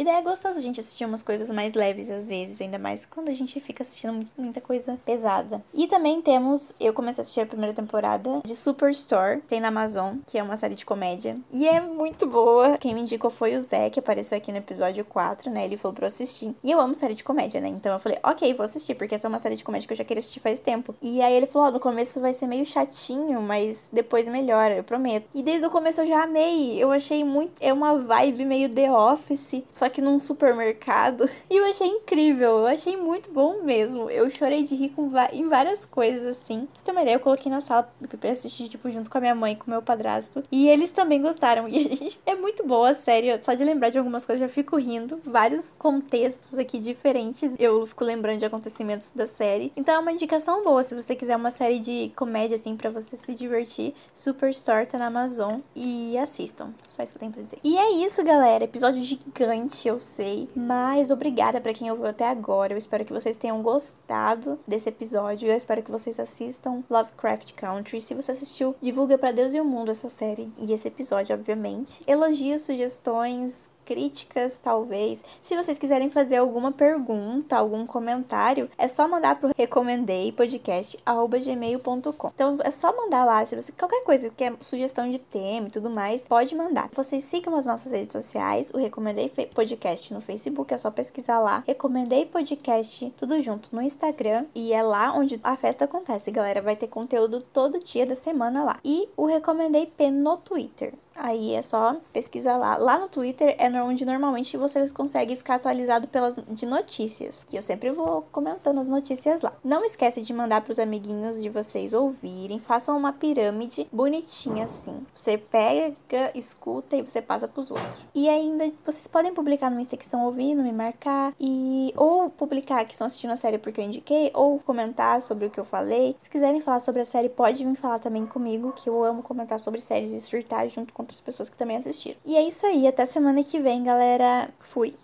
[0.01, 3.05] E daí é gostoso a gente assistir umas coisas mais leves às vezes, ainda mais
[3.05, 5.63] quando a gente fica assistindo muita coisa pesada.
[5.75, 10.17] E também temos, eu comecei a assistir a primeira temporada de Superstore, tem na Amazon,
[10.27, 11.37] que é uma série de comédia.
[11.53, 12.79] E é muito boa.
[12.79, 15.67] Quem me indicou foi o Zé, que apareceu aqui no episódio 4, né?
[15.67, 16.57] Ele falou pra eu assistir.
[16.65, 17.69] E eu amo série de comédia, né?
[17.69, 19.99] Então eu falei, ok, vou assistir, porque essa é uma série de comédia que eu
[19.99, 20.95] já queria assistir faz tempo.
[21.03, 24.83] E aí ele falou, oh, no começo vai ser meio chatinho, mas depois melhora, eu
[24.83, 25.29] prometo.
[25.35, 26.83] E desde o começo eu já amei.
[26.83, 27.53] Eu achei muito.
[27.61, 31.29] É uma vibe meio The Office, só que num supermercado.
[31.51, 34.09] E eu achei incrível, eu achei muito bom mesmo.
[34.09, 36.61] Eu chorei de rir com em várias coisas, assim.
[36.61, 39.21] Pra você ter uma ideia, eu coloquei na sala pra assistir, tipo, junto com a
[39.21, 40.45] minha mãe com o meu padrasto.
[40.51, 41.67] E eles também gostaram.
[41.71, 42.21] E a gente...
[42.27, 43.43] é muito boa, sério.
[43.43, 45.21] Só de lembrar de algumas coisas eu já fico rindo.
[45.25, 47.55] Vários contextos aqui diferentes.
[47.59, 49.73] Eu fico lembrando de acontecimentos da série.
[49.77, 53.17] Então é uma indicação boa se você quiser uma série de comédia, assim, para você
[53.17, 53.95] se divertir.
[54.13, 55.61] Superstore tá na Amazon.
[55.75, 56.73] E assistam.
[56.89, 57.59] Só isso que eu tenho pra dizer.
[57.65, 58.65] E é isso, galera.
[58.65, 62.73] Episódio gigante eu sei, mas obrigada para quem ouviu até agora.
[62.73, 65.49] Eu espero que vocês tenham gostado desse episódio.
[65.49, 68.01] Eu espero que vocês assistam Lovecraft Country.
[68.01, 72.03] Se você assistiu, divulga para Deus e o mundo essa série e esse episódio, obviamente.
[72.07, 75.25] Elogios, sugestões, críticas, talvez.
[75.41, 82.31] Se vocês quiserem fazer alguma pergunta, algum comentário, é só mandar pro recomendeipodcast@gmail.com.
[82.33, 85.73] Então é só mandar lá, se você qualquer coisa, que é sugestão de tema e
[85.73, 86.89] tudo mais, pode mandar.
[86.95, 91.65] Vocês sigam as nossas redes sociais, o Recomendei Podcast no Facebook, é só pesquisar lá.
[91.67, 96.63] Recomendei Podcast tudo junto no Instagram e é lá onde a festa acontece, galera.
[96.63, 98.79] Vai ter conteúdo todo dia da semana lá.
[98.85, 100.95] E o Recomendei P no Twitter.
[101.23, 102.79] Aí é só pesquisar lá.
[102.79, 107.63] Lá no Twitter é onde normalmente vocês conseguem ficar atualizado pelas de notícias, que eu
[107.63, 109.53] sempre vou comentando as notícias lá.
[109.63, 114.97] Não esquece de mandar para os amiguinhos de vocês ouvirem, façam uma pirâmide bonitinha assim.
[115.15, 115.95] Você pega,
[116.35, 118.01] escuta e você passa para os outros.
[118.15, 122.85] E ainda vocês podem publicar no Insta que estão ouvindo, me marcar e ou publicar
[122.87, 126.17] que estão assistindo a série porque eu indiquei, ou comentar sobre o que eu falei.
[126.19, 129.61] Se quiserem falar sobre a série, pode vir falar também comigo, que eu amo comentar
[129.61, 132.19] sobre séries e surtar junto com outras pessoas que também assistiram.
[132.25, 134.49] E é isso aí, até semana que vem, galera.
[134.61, 134.95] Fui.